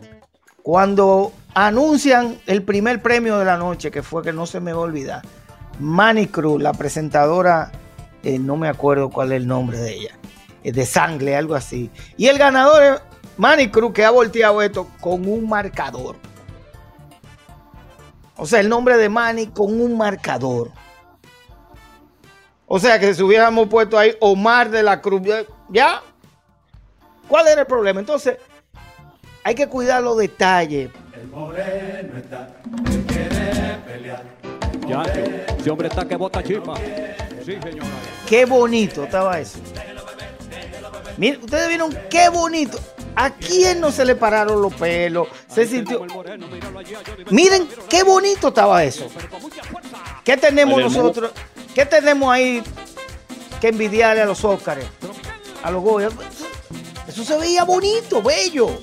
[0.64, 4.80] cuando anuncian el primer premio de la noche, que fue que no se me va
[4.80, 5.22] a olvidar,
[5.80, 7.72] Manny Cruz, la presentadora,
[8.24, 10.18] eh, no me acuerdo cuál es el nombre de ella,
[10.64, 11.92] eh, de Sangle, algo así.
[12.16, 13.02] Y el ganador es
[13.36, 16.16] Manny Cruz, que ha volteado esto con un marcador.
[18.38, 20.72] O sea, el nombre de Manny con un marcador.
[22.68, 25.22] O sea, que si hubiéramos puesto ahí Omar de la Cruz,
[25.70, 26.02] ¿ya?
[27.28, 28.00] ¿Cuál era el problema?
[28.00, 28.38] Entonces,
[29.46, 30.90] hay que cuidar los detalles.
[34.88, 35.04] Ya,
[35.60, 36.76] ese hombre está que bota chispa.
[37.46, 37.88] Sí, señora.
[38.28, 39.60] Qué bonito estaba eso.
[41.18, 42.80] Miren, ustedes vieron qué bonito.
[43.16, 45.28] ¿A quién no se le pararon los pelos?
[45.48, 46.02] Se sintió.
[47.30, 49.08] Miren qué bonito estaba eso.
[50.24, 51.32] ¿Qué tenemos nosotros?
[51.76, 52.64] ¿Qué tenemos ahí
[53.62, 54.88] que envidiarle a los Óscares?
[55.62, 56.10] A los Goya.
[57.08, 58.80] Eso se veía bonito, bello,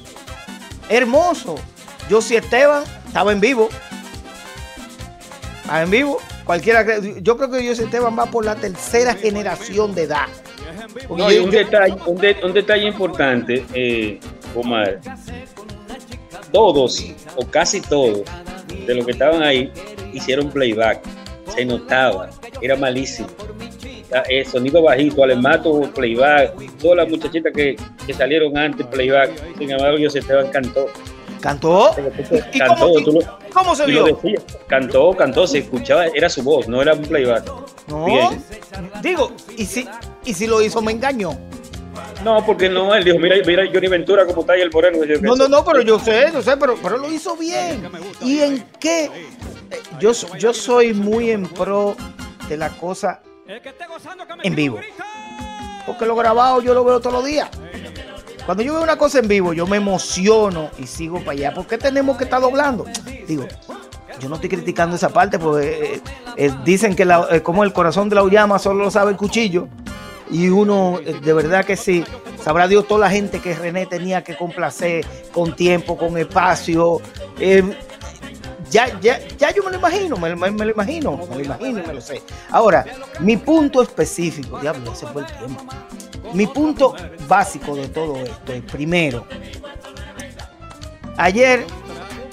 [0.88, 1.56] hermoso.
[2.08, 3.68] Yo si Esteban estaba en vivo.
[5.72, 6.18] En vivo.
[6.44, 6.84] Cualquiera
[7.20, 10.26] yo creo que José Esteban va por la tercera generación de edad.
[11.44, 14.18] Un detalle, un, de- un detalle importante, eh,
[14.54, 15.00] Omar.
[16.52, 17.02] Todos,
[17.36, 18.22] o casi todos,
[18.86, 19.72] de los que estaban ahí,
[20.12, 21.00] hicieron playback.
[21.54, 22.28] Se notaba,
[22.60, 23.28] era malísimo.
[24.28, 26.54] Eh, sonido bajito, Alemato, playback.
[26.80, 29.56] Todas las muchachitas que, que salieron antes, playback.
[29.58, 30.86] Sin embargo, José Esteban cantó.
[31.40, 31.94] ¿Cantó?
[32.52, 34.20] ¿Y Cantó, cómo, tú lo- cómo se vio?
[34.68, 37.50] Cantó, cantó, se escuchaba, era su voz, no era un playback.
[37.88, 38.04] No.
[38.06, 38.40] Bien.
[39.02, 39.88] Digo, y si,
[40.24, 41.36] y si lo hizo, me engañó.
[42.22, 45.04] No, porque no, él dijo, mira, mira Johnny Ventura como está ahí el moreno.
[45.04, 47.82] Yo, No, no, no, pero yo sé, yo sé, pero, pero lo hizo bien.
[48.20, 49.06] ¿Y en qué?
[49.06, 49.10] Eh,
[49.98, 51.96] Yo, yo soy muy en pro
[52.48, 53.20] de la cosa
[54.42, 54.78] en vivo.
[55.86, 57.48] Porque lo grabado yo lo veo todos los días.
[58.46, 61.54] Cuando yo veo una cosa en vivo, yo me emociono y sigo para allá.
[61.54, 62.84] ¿Por qué tenemos que estar doblando?
[63.26, 63.46] Digo,
[64.20, 66.00] yo no estoy criticando esa parte porque eh,
[66.36, 69.16] eh, dicen que la, eh, como el corazón de la llama solo lo sabe el
[69.16, 69.68] cuchillo.
[70.30, 72.04] Y uno, de verdad que sí,
[72.42, 77.02] sabrá Dios toda la gente que René tenía que complacer con tiempo, con espacio.
[78.72, 80.64] Ya, ya, ya yo me lo imagino, me lo imagino, me
[81.36, 82.22] lo imagino y me lo sé.
[82.50, 82.86] Ahora,
[83.20, 85.62] mi punto específico, diablo, ese fue el tiempo.
[86.32, 86.96] Mi punto
[87.28, 89.26] básico de todo esto es, primero,
[91.18, 91.66] ayer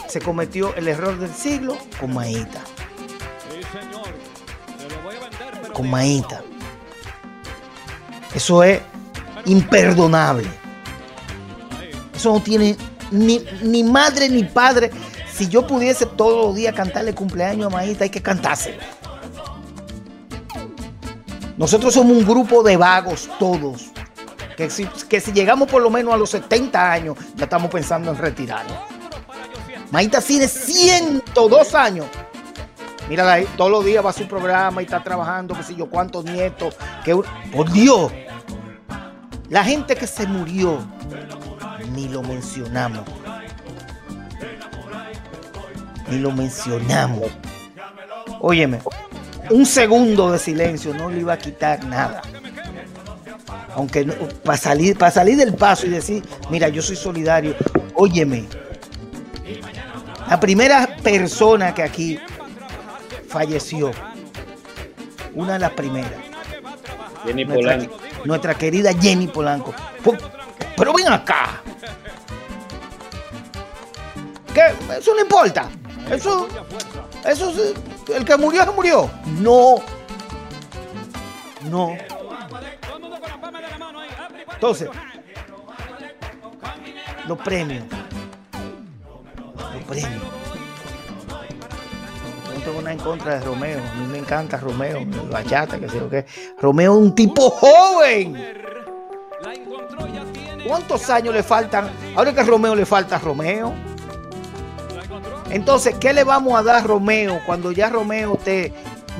[0.07, 2.61] se cometió el error del siglo con Maíta.
[5.73, 6.41] Con Maíta.
[8.33, 8.79] Eso es
[9.45, 10.47] imperdonable.
[12.15, 12.77] Eso no tiene
[13.11, 14.89] ni, ni madre ni padre.
[15.39, 18.83] Si yo pudiese todos los días cantarle cumpleaños a Maíta, hay que cantárselo.
[21.55, 23.85] Nosotros somos un grupo de vagos todos.
[24.57, 28.11] Que si, que si llegamos por lo menos a los 70 años, ya estamos pensando
[28.11, 28.77] en retirarnos.
[29.91, 32.07] Maíta tiene 102 años.
[33.07, 35.89] Mírala ahí, todos los días va a su programa y está trabajando, qué sé yo,
[35.89, 36.75] cuántos nietos.
[37.05, 37.15] Que,
[37.55, 38.11] por Dios,
[39.47, 40.79] la gente que se murió,
[41.93, 43.05] ni lo mencionamos.
[46.09, 47.29] Ni lo mencionamos.
[48.41, 48.79] Óyeme,
[49.49, 52.21] un segundo de silencio no le iba a quitar nada.
[53.75, 54.03] Aunque
[54.43, 57.55] para salir, para salir del paso y decir, mira, yo soy solidario,
[57.95, 58.45] óyeme.
[60.29, 62.19] La primera persona que aquí
[63.27, 63.91] falleció,
[65.33, 66.11] una de las primeras,
[67.25, 67.97] Jenny nuestra, Polanco.
[68.25, 69.73] nuestra querida Jenny Polanco.
[70.03, 70.17] Pu-
[70.77, 71.61] Pero ven acá.
[74.53, 74.61] ¿Qué?
[74.97, 75.69] Eso no importa.
[76.11, 76.47] Eso,
[77.25, 77.73] eso, sí,
[78.13, 79.09] el que murió se murió.
[79.39, 79.75] No.
[81.69, 81.95] No.
[84.53, 84.89] Entonces,
[87.27, 87.83] los premios.
[89.73, 90.23] Los premios.
[92.53, 93.79] No tengo nada en contra de Romeo.
[93.79, 96.25] A mí me encanta Romeo, bachata, que sé yo qué.
[96.59, 98.35] Romeo es un tipo joven.
[100.67, 101.89] ¿Cuántos años le faltan?
[102.15, 103.73] Ahora que a Romeo le falta a Romeo.
[105.49, 108.37] Entonces, ¿qué le vamos a dar a Romeo cuando ya Romeo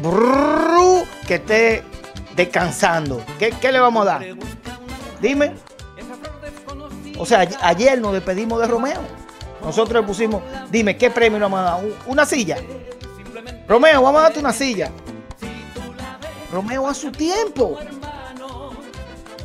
[0.01, 1.84] brrr, que esté
[2.36, 3.23] descansando?
[3.39, 4.25] ¿Qué, qué le vamos a dar?
[5.21, 5.53] Dime.
[7.17, 9.01] O sea, ayer nos despedimos de Romeo.
[9.61, 11.84] Nosotros le pusimos, dime, ¿qué premio le vamos a dar?
[11.84, 12.57] Un- Una silla.
[13.67, 14.89] Romeo, vamos a darte una silla.
[16.51, 17.77] Romeo a su tiempo.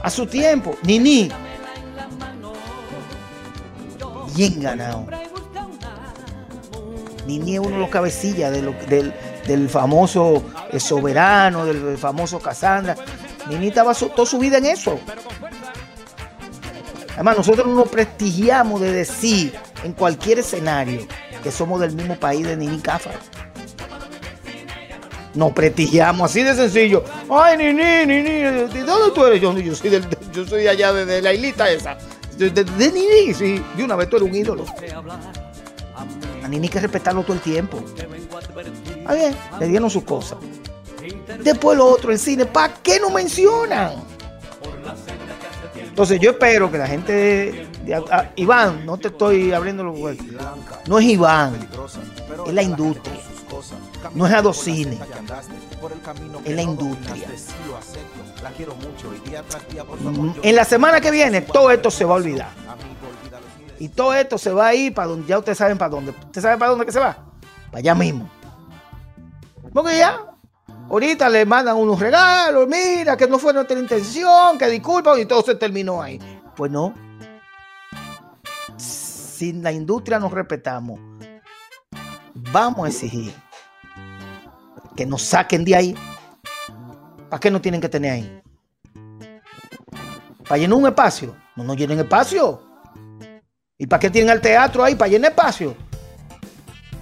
[0.02, 0.76] A su tiempo.
[0.82, 1.30] Nini.
[4.36, 5.06] Bien ganado.
[7.26, 9.12] Nini es uno de los cabecillas del,
[9.46, 12.94] del famoso eh, soberano, del, famoso Casandra.
[13.48, 14.98] Nini estaba toda su vida en eso.
[17.14, 19.54] Además, nosotros nos prestigiamos de decir
[19.84, 21.06] en cualquier escenario
[21.42, 23.18] que somos del mismo país de Nini Cáfaro.
[25.34, 27.04] Nos prestigiamos así de sencillo.
[27.30, 28.28] Ay, Nini, Nini,
[28.68, 29.40] ¿de dónde tú eres?
[29.40, 31.96] Yo, soy, del- yo soy allá, de, la islita esa.
[32.38, 33.62] De- de Nini, sí.
[33.76, 34.64] De una vez tú eres un ídolo.
[36.44, 37.82] A Nini hay que respetarlo todo el tiempo.
[38.98, 40.38] Está bien, le dieron sus cosas.
[41.42, 43.94] Después lo otro, el cine, ¿para qué no mencionan?
[45.88, 49.98] Entonces yo espero que la gente de, de- ah, Iván, no te estoy abriendo los
[49.98, 50.26] huecos.
[50.86, 51.54] No es Iván,
[52.46, 53.14] es la industria.
[54.14, 54.98] No es Adocine,
[56.44, 57.14] es la industria.
[60.10, 62.50] Mm, En la semana que viene todo esto se va a olvidar.
[63.78, 66.10] Y todo esto se va a ir para donde ya ustedes saben para dónde.
[66.12, 67.16] ¿Ustedes saben para dónde que se va?
[67.66, 68.28] Para allá mismo.
[69.72, 70.20] Porque ya,
[70.88, 75.42] ahorita le mandan unos regalos, mira, que no fue nuestra intención, que disculpan, y todo
[75.42, 76.20] se terminó ahí.
[76.56, 76.94] Pues no.
[78.76, 81.00] Si la industria nos respetamos,
[82.52, 83.34] vamos a exigir
[84.94, 85.94] que nos saquen de ahí.
[87.28, 88.42] ¿Para qué nos tienen que tener ahí?
[90.48, 91.34] ¿Para llenar un espacio?
[91.56, 92.62] No nos llenen espacio.
[93.76, 94.94] ¿Y para qué tienen el teatro ahí?
[94.94, 95.74] ¿Para llenar espacio?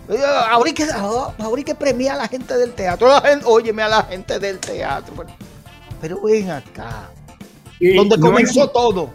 [0.09, 0.16] Eh,
[0.51, 3.09] Ahora hay que, ah, ahora hay que premiar a la gente del teatro.
[3.09, 5.12] La gente- óyeme a la gente del teatro.
[5.16, 5.31] Pero,
[6.01, 7.11] pero ven acá.
[7.79, 9.11] Y Donde no comenzó es- todo.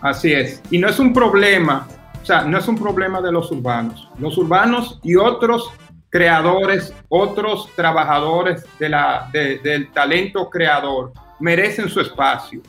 [0.00, 0.62] Así es.
[0.70, 1.86] Y no es un problema,
[2.22, 4.08] o sea, no es un problema de los urbanos.
[4.18, 5.70] Los urbanos y otros
[6.08, 12.60] creadores, otros trabajadores de la, de- del talento creador merecen su espacio.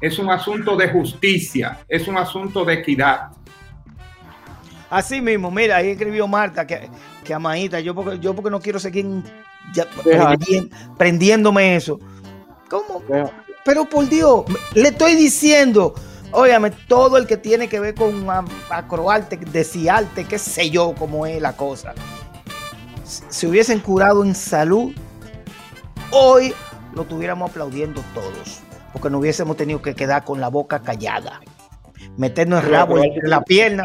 [0.00, 3.28] Es un asunto de justicia, es un asunto de equidad.
[4.90, 6.88] Así mismo, mira, ahí escribió Marta que,
[7.24, 9.06] que yo porque, yo porque no quiero seguir
[9.74, 12.00] ya prendi- prendiéndome eso.
[12.70, 13.02] ¿Cómo?
[13.64, 15.94] Pero por Dios, le estoy diciendo,
[16.32, 18.26] óyame, todo el que tiene que ver con
[18.70, 21.94] acroarte, deciarte, qué sé yo cómo es la cosa.
[23.04, 24.92] Si hubiesen curado en salud,
[26.10, 26.54] hoy
[26.94, 28.60] lo tuviéramos aplaudiendo todos,
[28.92, 31.40] porque no hubiésemos tenido que quedar con la boca callada,
[32.16, 33.84] meternos el rabo entre la pierna.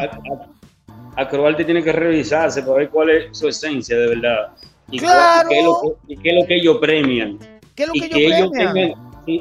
[1.16, 4.52] Acroarte tiene que revisarse para ver cuál es su esencia de verdad.
[4.90, 5.48] Y, claro.
[5.48, 7.38] qué, es lo que, qué es lo que ellos premian.
[7.74, 8.92] ¿Qué es lo que, ellos, premian?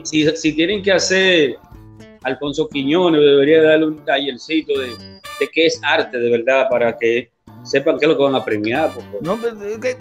[0.03, 1.57] si, si, tienen que hacer
[2.23, 7.29] Alfonso Quiñones, debería darle un tallercito de, de qué es arte de verdad para que
[7.63, 8.91] sepan qué es lo que van a premiar.
[9.21, 9.95] No, eh,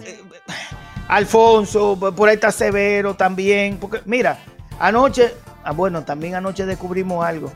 [1.07, 3.77] Alfonso, por ahí está Severo también.
[3.77, 4.39] Porque, mira,
[4.79, 5.31] anoche,
[5.63, 7.51] ah, bueno, también anoche descubrimos algo.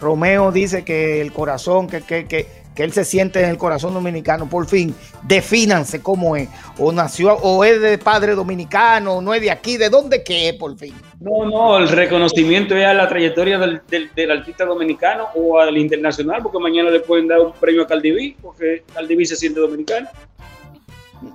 [0.00, 2.46] Romeo dice que el corazón, que, que, que,
[2.80, 4.48] que él se siente en el corazón dominicano.
[4.48, 6.48] Por fin, defínanse cómo es.
[6.78, 10.48] O nació, o es de padre dominicano, o no es de aquí, de dónde que
[10.48, 10.94] es, por fin.
[11.20, 16.40] No, no, el reconocimiento es a la trayectoria del, del, artista dominicano o al internacional,
[16.42, 20.08] porque mañana le pueden dar un premio a Caldiví, porque Caldiví se siente dominicano.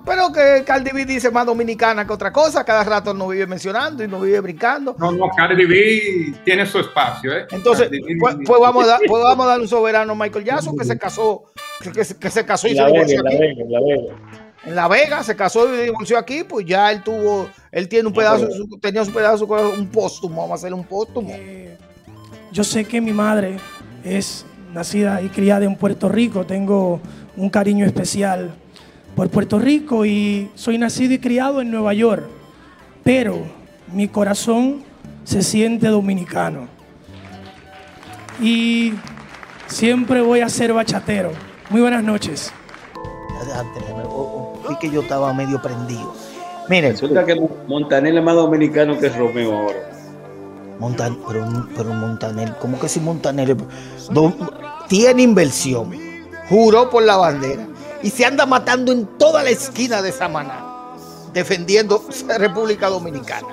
[0.04, 4.02] Pero que Cardi B dice más dominicana que otra cosa, cada rato nos vive mencionando
[4.02, 4.96] y nos vive brincando.
[4.98, 7.46] No, no, Cardi B tiene su espacio, ¿eh?
[7.50, 10.76] Entonces, pues, pues, vamos a dar, pues vamos a dar un soberano a Michael Jackson
[10.76, 11.44] que se casó,
[11.92, 13.36] que, se, casó y se divorció aquí.
[13.36, 14.14] en la Vega.
[14.64, 18.08] En La Vega se casó y se divorció aquí, pues ya él tuvo, él tiene
[18.08, 18.48] un pedazo,
[18.80, 21.30] tenía un pedazo, un póstumo, vamos a hacerle un póstumo.
[21.32, 21.78] Eh,
[22.50, 23.58] yo sé que mi madre
[24.02, 27.00] es nacida y criada en Puerto Rico, tengo
[27.36, 28.52] un cariño especial
[29.16, 32.26] por Puerto Rico y soy nacido y criado en Nueva York,
[33.02, 33.38] pero
[33.92, 34.84] mi corazón
[35.24, 36.68] se siente dominicano.
[38.40, 38.92] Y
[39.66, 41.32] siempre voy a ser bachatero.
[41.70, 42.52] Muy buenas noches.
[44.68, 46.14] Vi que yo estaba medio prendido.
[46.68, 46.92] Miren.
[46.92, 49.78] Resulta que Montanel es más dominicano que Romeo ahora.
[50.78, 53.56] Montan, pero, pero Montanel, ¿cómo que si Montanel
[54.88, 55.90] tiene inversión?
[56.50, 57.66] Juró por la bandera
[58.02, 60.64] y se anda matando en toda la esquina de Samaná,
[61.32, 62.02] defendiendo
[62.38, 63.48] República Dominicana.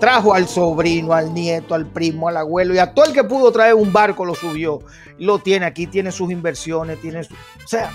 [0.00, 3.52] Trajo al sobrino, al nieto, al primo, al abuelo y a todo el que pudo
[3.52, 4.80] traer un barco lo subió.
[5.18, 7.34] Lo tiene aquí, tiene sus inversiones, tiene su...
[7.34, 7.88] O sea,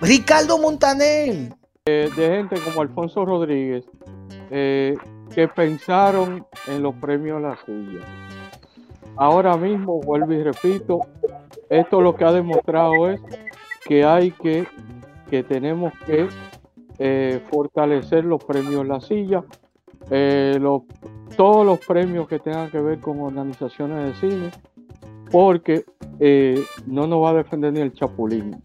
[0.00, 1.54] Ricardo Montanel.
[1.84, 3.84] de gente como Alfonso Rodríguez,
[4.50, 4.96] eh,
[5.34, 8.00] que pensaron en los premios La Silla.
[9.16, 11.00] Ahora mismo, vuelvo y repito,
[11.68, 13.20] esto lo que ha demostrado es
[13.84, 14.66] que hay que,
[15.28, 16.28] que tenemos que
[16.98, 19.44] eh, fortalecer los premios La Silla,
[20.10, 20.58] eh,
[21.36, 24.50] todos los premios que tengan que ver con organizaciones de cine,
[25.30, 25.84] porque
[26.20, 28.62] eh, no nos va a defender ni el Chapulín.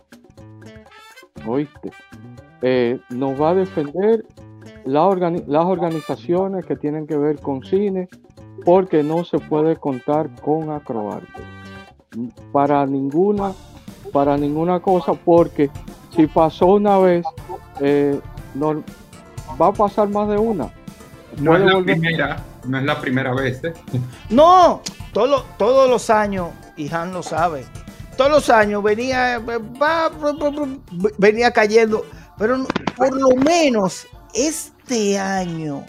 [1.48, 1.92] ¿Oíste?
[3.12, 4.26] nos va a defender
[4.84, 8.10] las organizaciones que tienen que ver con cine,
[8.66, 11.42] porque no se puede contar con acroarte.
[12.52, 13.54] Para ninguna
[14.12, 15.70] para ninguna cosa porque
[16.16, 17.26] si pasó una vez,
[17.80, 18.20] eh,
[18.56, 18.84] no,
[19.60, 20.72] va a pasar más de una.
[21.38, 23.64] No es la primera, no es la primera vez.
[23.64, 23.74] ¿eh?
[24.30, 24.82] No,
[25.14, 27.66] todo, todos los años, y Han lo sabe,
[28.18, 29.42] todos los años venía,
[31.18, 32.06] venía cayendo,
[32.38, 32.66] pero
[32.98, 35.86] por lo menos este año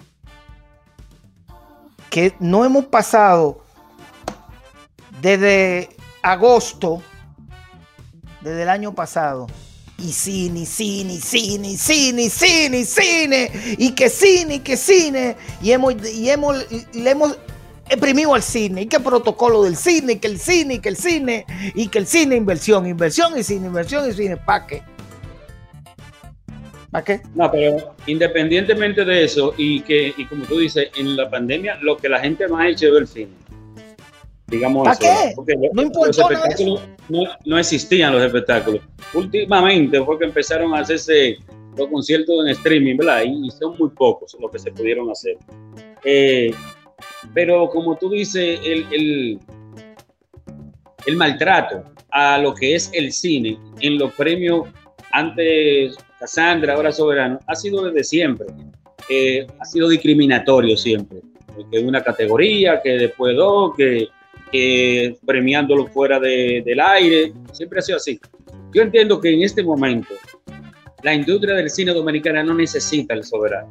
[2.09, 3.61] que no hemos pasado
[5.21, 5.91] desde
[6.23, 7.03] agosto
[8.41, 9.47] desde el año pasado.
[9.99, 15.37] Y cine, cine, cine, cine, cine, cine, y que cine, y que cine.
[15.63, 17.37] Y hemos, y hemos, le hemos
[17.87, 18.83] exprimido al cine.
[18.83, 21.99] Y que protocolo del cine, y que el cine, y que el cine, y que
[21.99, 24.39] el cine, inversión, inversión y cine, inversión y cine.
[24.39, 24.83] ¿Para qué?
[26.91, 27.21] ¿Para qué?
[27.35, 31.99] No, pero independientemente de eso, y que, y como tú dices, en la pandemia, lo
[31.99, 33.40] que la gente más ha hecho es el cine
[34.51, 35.35] digamos ¿Para qué?
[35.73, 36.23] no importa.
[37.45, 38.83] No, existían los espectáculos.
[39.15, 41.39] Últimamente fue que empezaron a hacerse
[41.77, 43.23] los conciertos en streaming, ¿verdad?
[43.25, 45.37] Y, son muy pocos los que se pudieron hacer.
[46.05, 46.53] Eh,
[47.35, 49.39] pero como tú dices, el, el,
[51.07, 54.69] el, maltrato a lo que es el cine en los premios
[55.13, 58.47] antes Cassandra, ahora Soberano, ha sido desde siempre.
[59.09, 61.21] Eh, ha sido discriminatorio siempre.
[61.71, 64.09] Que una categoría, que después dos, que
[64.53, 68.21] eh, premiándolo fuera del aire, siempre ha sido así.
[68.73, 70.15] Yo entiendo que en este momento
[71.03, 73.71] la industria del cine dominicana no necesita el soberano.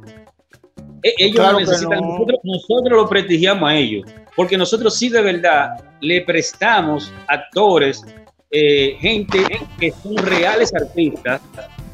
[1.02, 5.70] E, ellos no necesitan, Nosotros, lo prestigiamos a ellos, porque nosotros sí de verdad
[6.00, 8.04] le prestamos actores,
[8.50, 9.38] eh, gente
[9.78, 11.40] que son reales artistas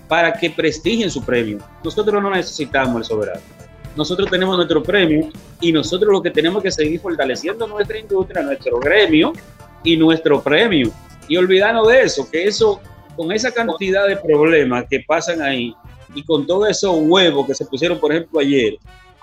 [0.09, 1.59] para que prestigien su premio.
[1.85, 3.41] Nosotros no necesitamos el soberano.
[3.97, 5.31] Nosotros tenemos nuestro premio
[5.61, 9.33] y nosotros lo que tenemos que seguir fortaleciendo nuestra industria, nuestro gremio
[9.83, 10.93] y nuestro premio.
[11.29, 12.81] Y olvidarnos de eso, que eso,
[13.17, 15.75] con esa cantidad de problemas que pasan ahí
[16.15, 18.77] y con todos esos huevos que se pusieron, por ejemplo, ayer,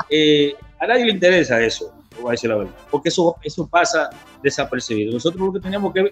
[0.09, 4.09] eh, a nadie le interesa eso, voy a decir la verdad, porque eso, eso pasa
[4.41, 5.13] desapercibido.
[5.13, 6.09] Nosotros lo que tenemos que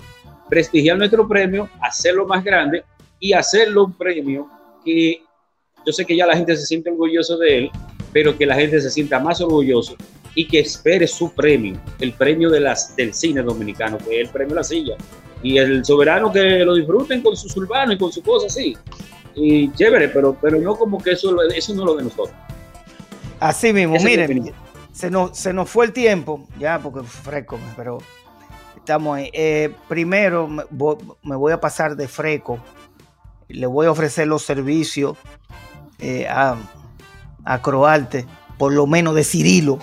[0.49, 2.83] prestigiar nuestro premio, hacerlo más grande
[3.19, 4.47] y hacerlo un premio
[4.85, 5.23] que
[5.85, 7.71] yo sé que ya la gente se siente orgulloso de él,
[8.13, 9.95] pero que la gente se sienta más orgulloso
[10.35, 14.33] y que espere su premio, el premio de las, del cine dominicano, que es el
[14.33, 14.95] premio La Silla.
[15.43, 18.77] Y el soberano que lo disfruten con sus urbanos y con sus cosas así.
[19.35, 22.35] Y chévere, pero, pero no como que eso, eso no es lo de nosotros.
[23.39, 24.53] Así mismo, miren,
[24.93, 27.97] se nos, se nos fue el tiempo, ya porque fresco, pero
[28.75, 29.31] estamos ahí.
[29.33, 32.59] Eh, primero me voy, me voy, a pasar de freco,
[33.47, 35.17] le voy a ofrecer los servicios
[35.97, 36.55] eh, a,
[37.45, 37.61] a
[38.57, 39.79] por lo menos de Cirilo.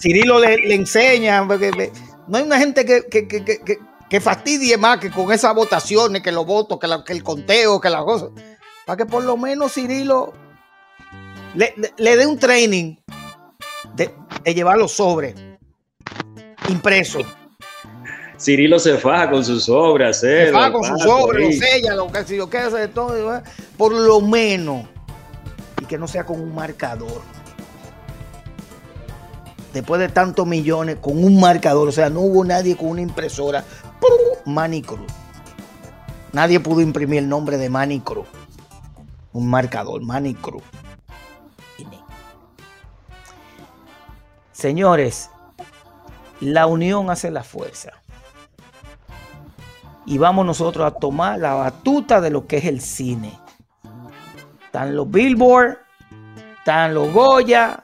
[0.00, 1.92] Cirilo le, enseña, porque
[2.28, 3.78] no hay una gente que, que, que, que,
[4.08, 7.90] que fastidie más que con esas votaciones, que los votos, que, que el conteo, que
[7.90, 8.30] las cosas.
[8.86, 10.32] Para que por lo menos Cirilo
[11.54, 12.96] le, le, le dé un training
[13.94, 15.34] de, de llevar los sobres
[16.68, 17.24] impresos.
[18.40, 22.10] Cirilo se faja con sus obras, eh, se faja con sus obras, lo sella, lo
[22.10, 23.42] que, lo que hace de todo,
[23.76, 24.86] por lo menos,
[25.80, 27.20] y que no sea con un marcador.
[29.74, 33.64] Después de tantos millones, con un marcador, o sea, no hubo nadie con una impresora.
[34.46, 35.06] Manny Cruz.
[36.32, 38.26] Nadie pudo imprimir el nombre de Manny Cruz.
[39.32, 40.62] Un marcador, Manny Cruz.
[44.52, 45.30] Señores,
[46.40, 47.99] la unión hace la fuerza.
[50.10, 53.32] Y vamos nosotros a tomar la batuta de lo que es el cine.
[54.64, 55.78] Están los Billboard,
[56.58, 57.80] están los Goya,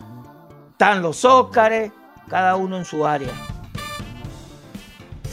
[0.73, 1.93] están los Óscares,
[2.29, 3.31] cada uno en su área.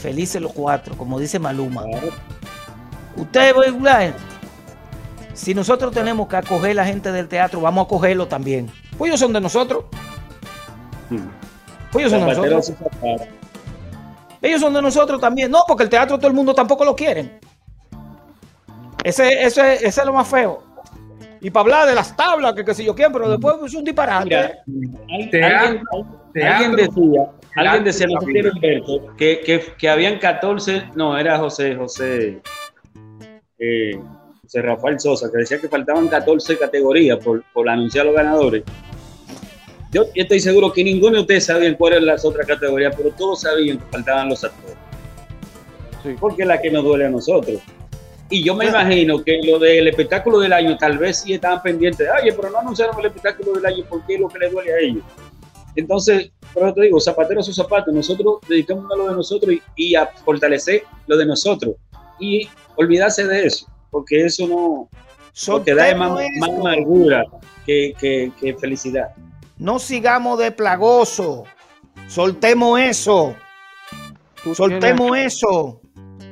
[0.00, 1.82] Felices los cuatro, como dice Maluma.
[3.16, 3.74] Ustedes,
[5.32, 8.70] si nosotros tenemos que acoger a la gente del teatro, vamos a acogerlo también.
[8.96, 9.86] Pues ellos son de nosotros.
[11.90, 12.72] Pues ellos son de nosotros.
[14.44, 15.50] Ellos son de nosotros también.
[15.50, 17.40] No, porque el teatro todo el mundo tampoco lo quieren.
[19.02, 20.62] Ese, ese, ese es lo más feo.
[21.40, 23.84] Y para hablar de las tablas, que, que si yo quiero, pero después es un
[23.84, 24.24] disparate.
[24.66, 25.82] Mira, alguien,
[26.42, 31.76] alguien, decía, alguien decía, no quiero Humberto, que, que, que, habían 14, no, era José,
[31.76, 32.40] José,
[33.58, 33.98] eh,
[34.42, 38.62] José Rafael Sosa, que decía que faltaban 14 categorías por, por anunciar a los ganadores.
[39.94, 43.42] Yo estoy seguro que ninguno de ustedes sabían cuáles eran las otras categorías, pero todos
[43.42, 44.76] sabían que faltaban los actores.
[46.02, 46.16] Sí.
[46.18, 47.60] Porque es la que nos duele a nosotros.
[48.28, 52.08] Y yo me imagino que lo del espectáculo del año tal vez sí estaban pendientes.
[52.20, 54.78] Oye, pero no anunciaron el espectáculo del año porque es lo que le duele a
[54.80, 55.04] ellos.
[55.76, 57.94] Entonces, por eso te digo, zapatero a sus zapatos.
[57.94, 61.76] Nosotros dedicamos a lo de nosotros y, y, a fortalecer lo de nosotros.
[62.18, 64.88] Y olvidarse de eso, porque eso no.
[65.46, 67.24] Porque da más, más amargura
[67.64, 69.14] que, que, que felicidad.
[69.56, 71.44] No sigamos de plagoso.
[72.08, 73.36] Soltemos eso.
[74.54, 75.80] Soltemos eso.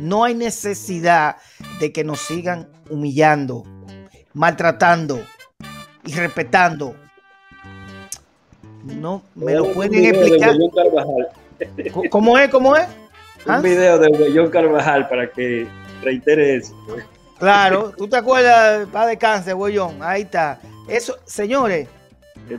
[0.00, 1.36] No hay necesidad
[1.78, 3.64] de que nos sigan humillando,
[4.34, 5.20] maltratando
[6.04, 6.96] y respetando.
[8.84, 10.56] No, me lo pueden explicar.
[12.10, 12.48] ¿Cómo es?
[12.50, 12.86] ¿Cómo es?
[13.46, 13.56] ¿Ah?
[13.56, 15.66] Un video de Guayón Carvajal para que
[16.02, 16.74] reitere eso.
[17.38, 19.98] Claro, tú te acuerdas, va de cáncer, Guayón.
[20.00, 20.60] Ahí está.
[20.88, 21.88] Eso, señores,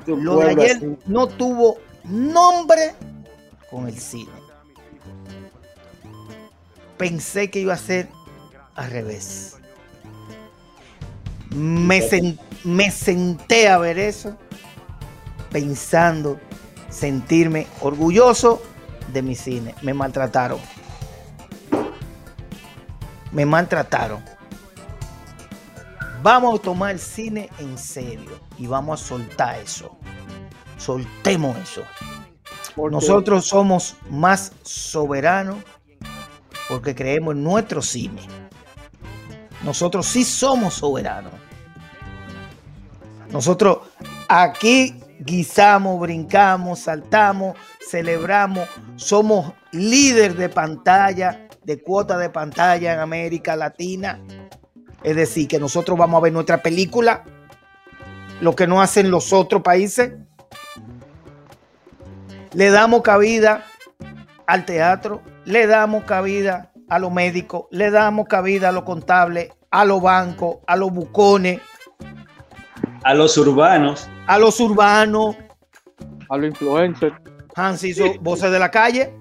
[0.08, 0.98] lo de ayer así.
[1.06, 2.94] no tuvo nombre
[3.70, 4.32] con el cine.
[6.98, 8.10] Pensé que iba a ser
[8.76, 9.58] al revés.
[11.56, 14.36] Me, sen me senté a ver eso
[15.52, 16.40] pensando
[16.90, 18.62] sentirme orgulloso
[19.12, 19.76] de mi cine.
[19.82, 20.60] Me maltrataron.
[23.32, 24.24] Me maltrataron.
[26.22, 29.98] Vamos a tomar el cine en serio y vamos a soltar eso.
[30.78, 31.84] Soltemos eso.
[32.90, 35.58] Nosotros somos más soberanos
[36.68, 38.22] porque creemos en nuestro cine.
[39.64, 41.34] Nosotros sí somos soberanos.
[43.32, 43.80] Nosotros
[44.28, 47.58] aquí guisamos, brincamos, saltamos,
[47.90, 54.20] celebramos, somos líder de pantalla, de cuota de pantalla en América Latina.
[55.04, 57.24] Es decir, que nosotros vamos a ver nuestra película,
[58.44, 60.12] lo que no hacen los otros países.
[62.52, 63.64] Le damos cabida
[64.46, 69.86] al teatro, le damos cabida a los médicos, le damos cabida a los contables, a
[69.86, 71.62] los bancos, a los bucones.
[73.04, 74.10] A los urbanos.
[74.28, 75.38] A los urbanos.
[76.30, 77.16] a los influencers.
[77.56, 79.16] Hans hizo voces de la calle.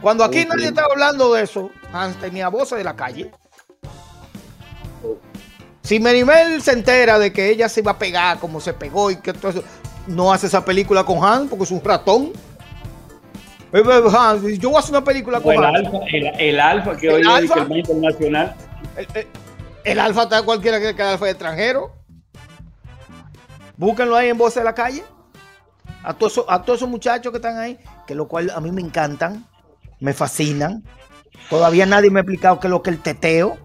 [0.00, 3.30] Cuando aquí nadie estaba hablando de eso, Hans tenía voces de la calle.
[5.86, 9.18] Si Merimel se entera de que ella se iba a pegar como se pegó y
[9.18, 9.62] que todo eso,
[10.08, 12.32] no hace esa película con Hans porque es un ratón.
[13.72, 15.86] Eh, eh, yo voy a hacer una película con el Hans.
[15.86, 18.56] alfa, el, el alfa que El hoy es el más internacional.
[19.84, 21.92] El, alfa está cualquiera que el alfa es extranjero.
[23.76, 25.04] Búsquenlo ahí en Voces de la Calle.
[26.02, 27.78] A todos esos, a todos esos muchachos que están ahí,
[28.08, 29.46] que lo cual a mí me encantan,
[30.00, 30.82] me fascinan.
[31.48, 33.56] Todavía nadie me ha explicado qué es lo que el teteo.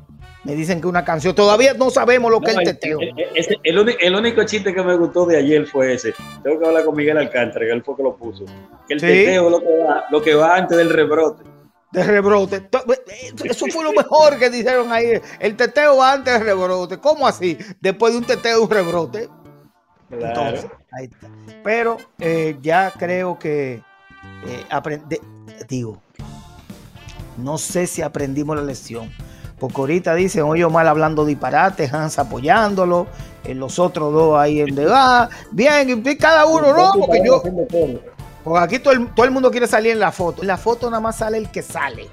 [0.43, 1.35] Me dicen que una canción.
[1.35, 2.99] Todavía no sabemos lo que es el teteo.
[2.99, 6.13] el- ese- el único chiste que me gustó de ayer fue ese.
[6.43, 8.45] Tengo que hablar con Miguel Alcántara, que él fue que lo puso.
[8.87, 9.05] Que el Sí.
[9.05, 11.43] teteo es lo que, va, lo que va antes del rebrote.
[11.91, 12.61] De rebrote.
[12.61, 12.83] To-
[13.43, 15.21] Eso fue lo mejor que dijeron ahí.
[15.39, 16.97] El teteo va antes del rebrote.
[16.97, 17.57] ¿Cómo así?
[17.79, 19.29] Después de un teteo, un rebrote.
[20.09, 20.27] Claro.
[20.27, 21.27] Entonces, ahí está.
[21.63, 25.21] Pero eh, ya creo que eh, aprende-
[25.69, 26.01] digo,
[27.37, 29.11] no sé si aprendimos la lección.
[29.61, 33.05] Porque ahorita dicen, oye, mal hablando disparate, Hans apoyándolo,
[33.43, 37.43] eh, los otros dos ahí en de ah, bien, cada uno, no, porque yo,
[38.43, 40.41] porque aquí todo el, todo el mundo quiere salir en la foto.
[40.41, 42.07] En la foto nada más sale el que sale.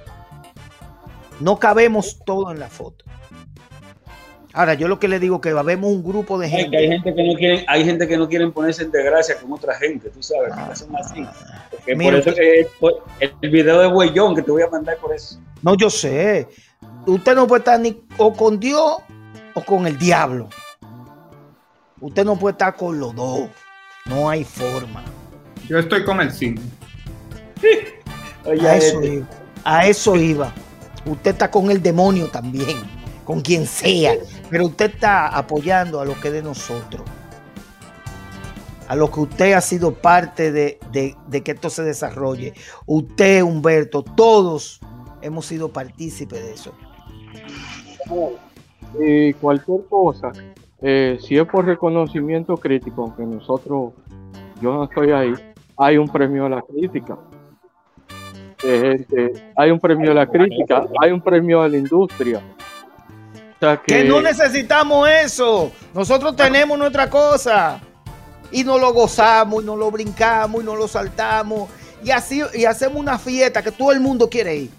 [1.41, 3.07] No cabemos todo en la foto.
[4.53, 6.77] Ahora, yo lo que le digo que habemos un grupo de gente.
[6.77, 9.75] hay gente que no quieren, hay gente que no quieren ponerse en desgracia con otra
[9.77, 11.27] gente, tú sabes, Ah, son así.
[11.71, 14.99] Porque Mira, por eso que por- el video de Huellón que te voy a mandar
[14.99, 15.41] por eso.
[15.63, 16.47] No, yo sé.
[17.09, 18.99] Usted no puede estar ni o con Dios
[19.55, 20.49] o con el diablo.
[22.01, 23.49] Usted no puede estar con los dos.
[24.07, 25.03] No hay forma.
[25.69, 26.61] Yo estoy con el cine.
[28.45, 29.27] Oye, A eso este, iba.
[29.65, 30.53] A eso iba.
[31.07, 32.79] Usted está con el demonio también.
[33.25, 34.15] Con quien sea.
[34.51, 37.03] Pero usted está apoyando a lo que es de nosotros.
[38.87, 42.55] A lo que usted ha sido parte de, de- de que esto se desarrolle.
[42.87, 44.81] Usted, Humberto, todos
[45.21, 46.73] hemos sido partícipes de eso.
[48.99, 50.33] Y cualquier cosa,
[50.81, 53.93] eh, si es por reconocimiento crítico, aunque nosotros,
[54.61, 55.35] yo no estoy ahí,
[55.77, 57.19] hay un premio a la crítica.
[59.57, 62.41] Hay un premio a la crítica, hay un premio a la industria.
[62.41, 65.71] O sea Que que, no necesitamos eso.
[65.95, 67.81] Nosotros tenemos nuestra cosa.
[68.51, 71.69] Y nos lo gozamos, y nos lo brincamos, y nos lo saltamos.
[72.03, 74.71] Y así, y hacemos una fiesta que todo el mundo quiere ir.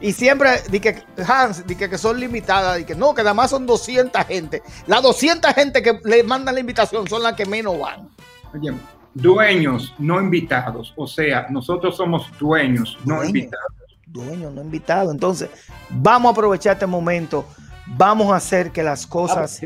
[0.00, 3.34] Y siempre, di que Hans, di que, que son limitadas, di que no, que nada
[3.34, 4.62] más son 200 gente.
[4.86, 8.08] Las 200 gente que le mandan la invitación son las que menos van.
[8.54, 8.72] Oye,
[9.14, 10.94] dueños, no invitados.
[10.96, 13.28] O sea, nosotros somos dueños, no Dueños.
[13.28, 13.72] invitados.
[14.06, 15.10] Dueño, no invitado.
[15.12, 15.50] Entonces,
[15.90, 17.44] vamos a aprovechar este momento.
[17.86, 19.60] Vamos a hacer que las cosas.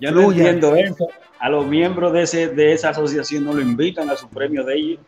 [0.00, 1.08] yo no entiendo eso.
[1.40, 4.74] A los miembros de, ese, de esa asociación no lo invitan a su premio de
[4.74, 5.00] ellos.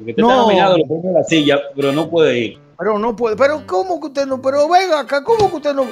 [0.00, 0.30] Porque usted No.
[0.30, 2.58] está nominado los premios de la silla, pero no puede ir.
[2.78, 3.36] Pero no puede.
[3.36, 4.40] Pero ¿cómo que usted no?
[4.40, 5.84] Pero venga acá, ¿cómo que usted no?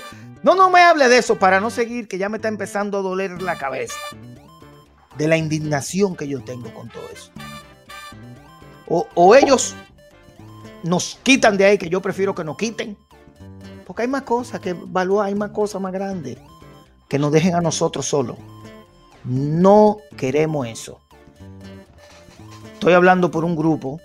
[0.43, 3.03] No, no me hable de eso para no seguir, que ya me está empezando a
[3.03, 3.95] doler la cabeza.
[5.19, 7.31] De la indignación que yo tengo con todo eso.
[8.87, 9.75] O, o ellos
[10.85, 12.97] nos quitan de ahí, que yo prefiero que nos quiten.
[13.87, 16.39] Porque hay más cosas que evaluar, hay más cosas más grandes.
[17.09, 18.37] Que nos dejen a nosotros solos.
[19.25, 21.01] No queremos eso.
[22.89, 24.01] Estoy hablando por un grupo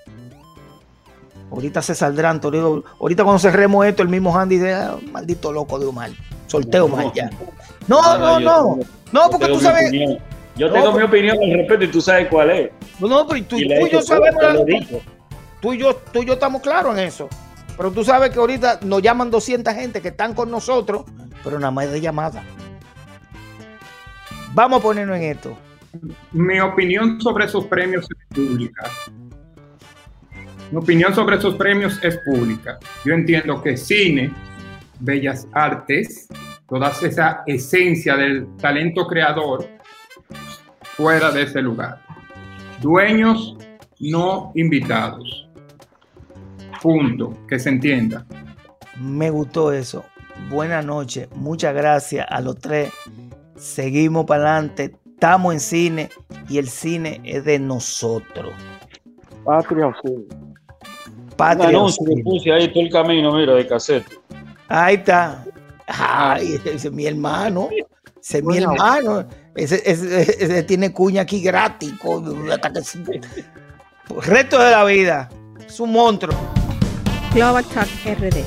[1.49, 2.83] Ahorita se saldrán, Toledo.
[2.99, 6.09] Ahorita cuando cerremos esto, el mismo Andy dice, "Ah, maldito loco de Omar.
[6.47, 7.29] Solteo mal ya.
[7.87, 8.79] No, no, no.
[9.13, 9.87] No, porque tú sabes.
[9.87, 10.17] opinión.
[10.57, 12.71] Yo No, tengo mi opinión al respecto y tú sabes cuál es.
[12.99, 14.43] No, pero tú, Y tú yo sabemos.
[14.43, 14.55] la-.
[15.61, 17.29] Tú y, yo, tú y yo estamos claros en eso.
[17.77, 21.03] Pero tú sabes que ahorita nos llaman 200 gente que están con nosotros,
[21.43, 22.43] pero nada más de llamada.
[24.53, 25.55] Vamos a ponernos en esto.
[26.31, 28.89] Mi opinión sobre esos premios es pública.
[30.71, 32.79] Mi opinión sobre esos premios es pública.
[33.05, 34.31] Yo entiendo que cine,
[34.99, 36.27] bellas artes,
[36.67, 39.67] toda esa esencia del talento creador
[40.95, 42.01] fuera de ese lugar.
[42.81, 43.55] Dueños
[43.99, 45.47] no invitados.
[46.81, 48.25] Punto, que se entienda.
[48.99, 50.03] Me gustó eso.
[50.49, 51.29] Buenas noches.
[51.35, 52.91] Muchas gracias a los tres.
[53.55, 55.02] Seguimos para adelante.
[55.23, 56.09] Estamos en cine
[56.49, 58.51] y el cine es de nosotros.
[59.45, 60.17] patria o cine.
[60.17, 61.69] Un Patria.
[61.69, 62.23] anuncio que Cine.
[62.25, 64.19] puse ahí todo el camino, mira, de cassette.
[64.67, 65.45] Ahí está.
[65.87, 67.69] Ay, ese es mi hermano.
[68.21, 68.73] Ese es mi Bueno.
[68.73, 69.25] hermano.
[69.55, 71.93] Ese, ese- ese tiene cuña aquí gratis.
[72.03, 73.21] el
[74.23, 75.29] resto de la vida.
[75.65, 76.35] Es un monstruo.
[77.33, 78.43] Global Talk RD.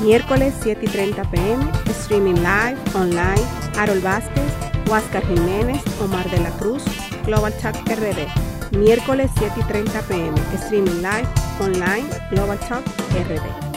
[0.00, 1.64] Miércoles 7 y 30 pm.
[1.88, 3.40] Streaming live, online.
[3.78, 4.42] Harold Vázquez,
[4.88, 6.82] Huáscar Jiménez, Omar de la Cruz.
[7.26, 8.76] Global Talk RD.
[8.78, 10.34] Miércoles 7 y 30 pm.
[10.54, 11.28] Streaming live,
[11.60, 13.67] online, Global Talk RD.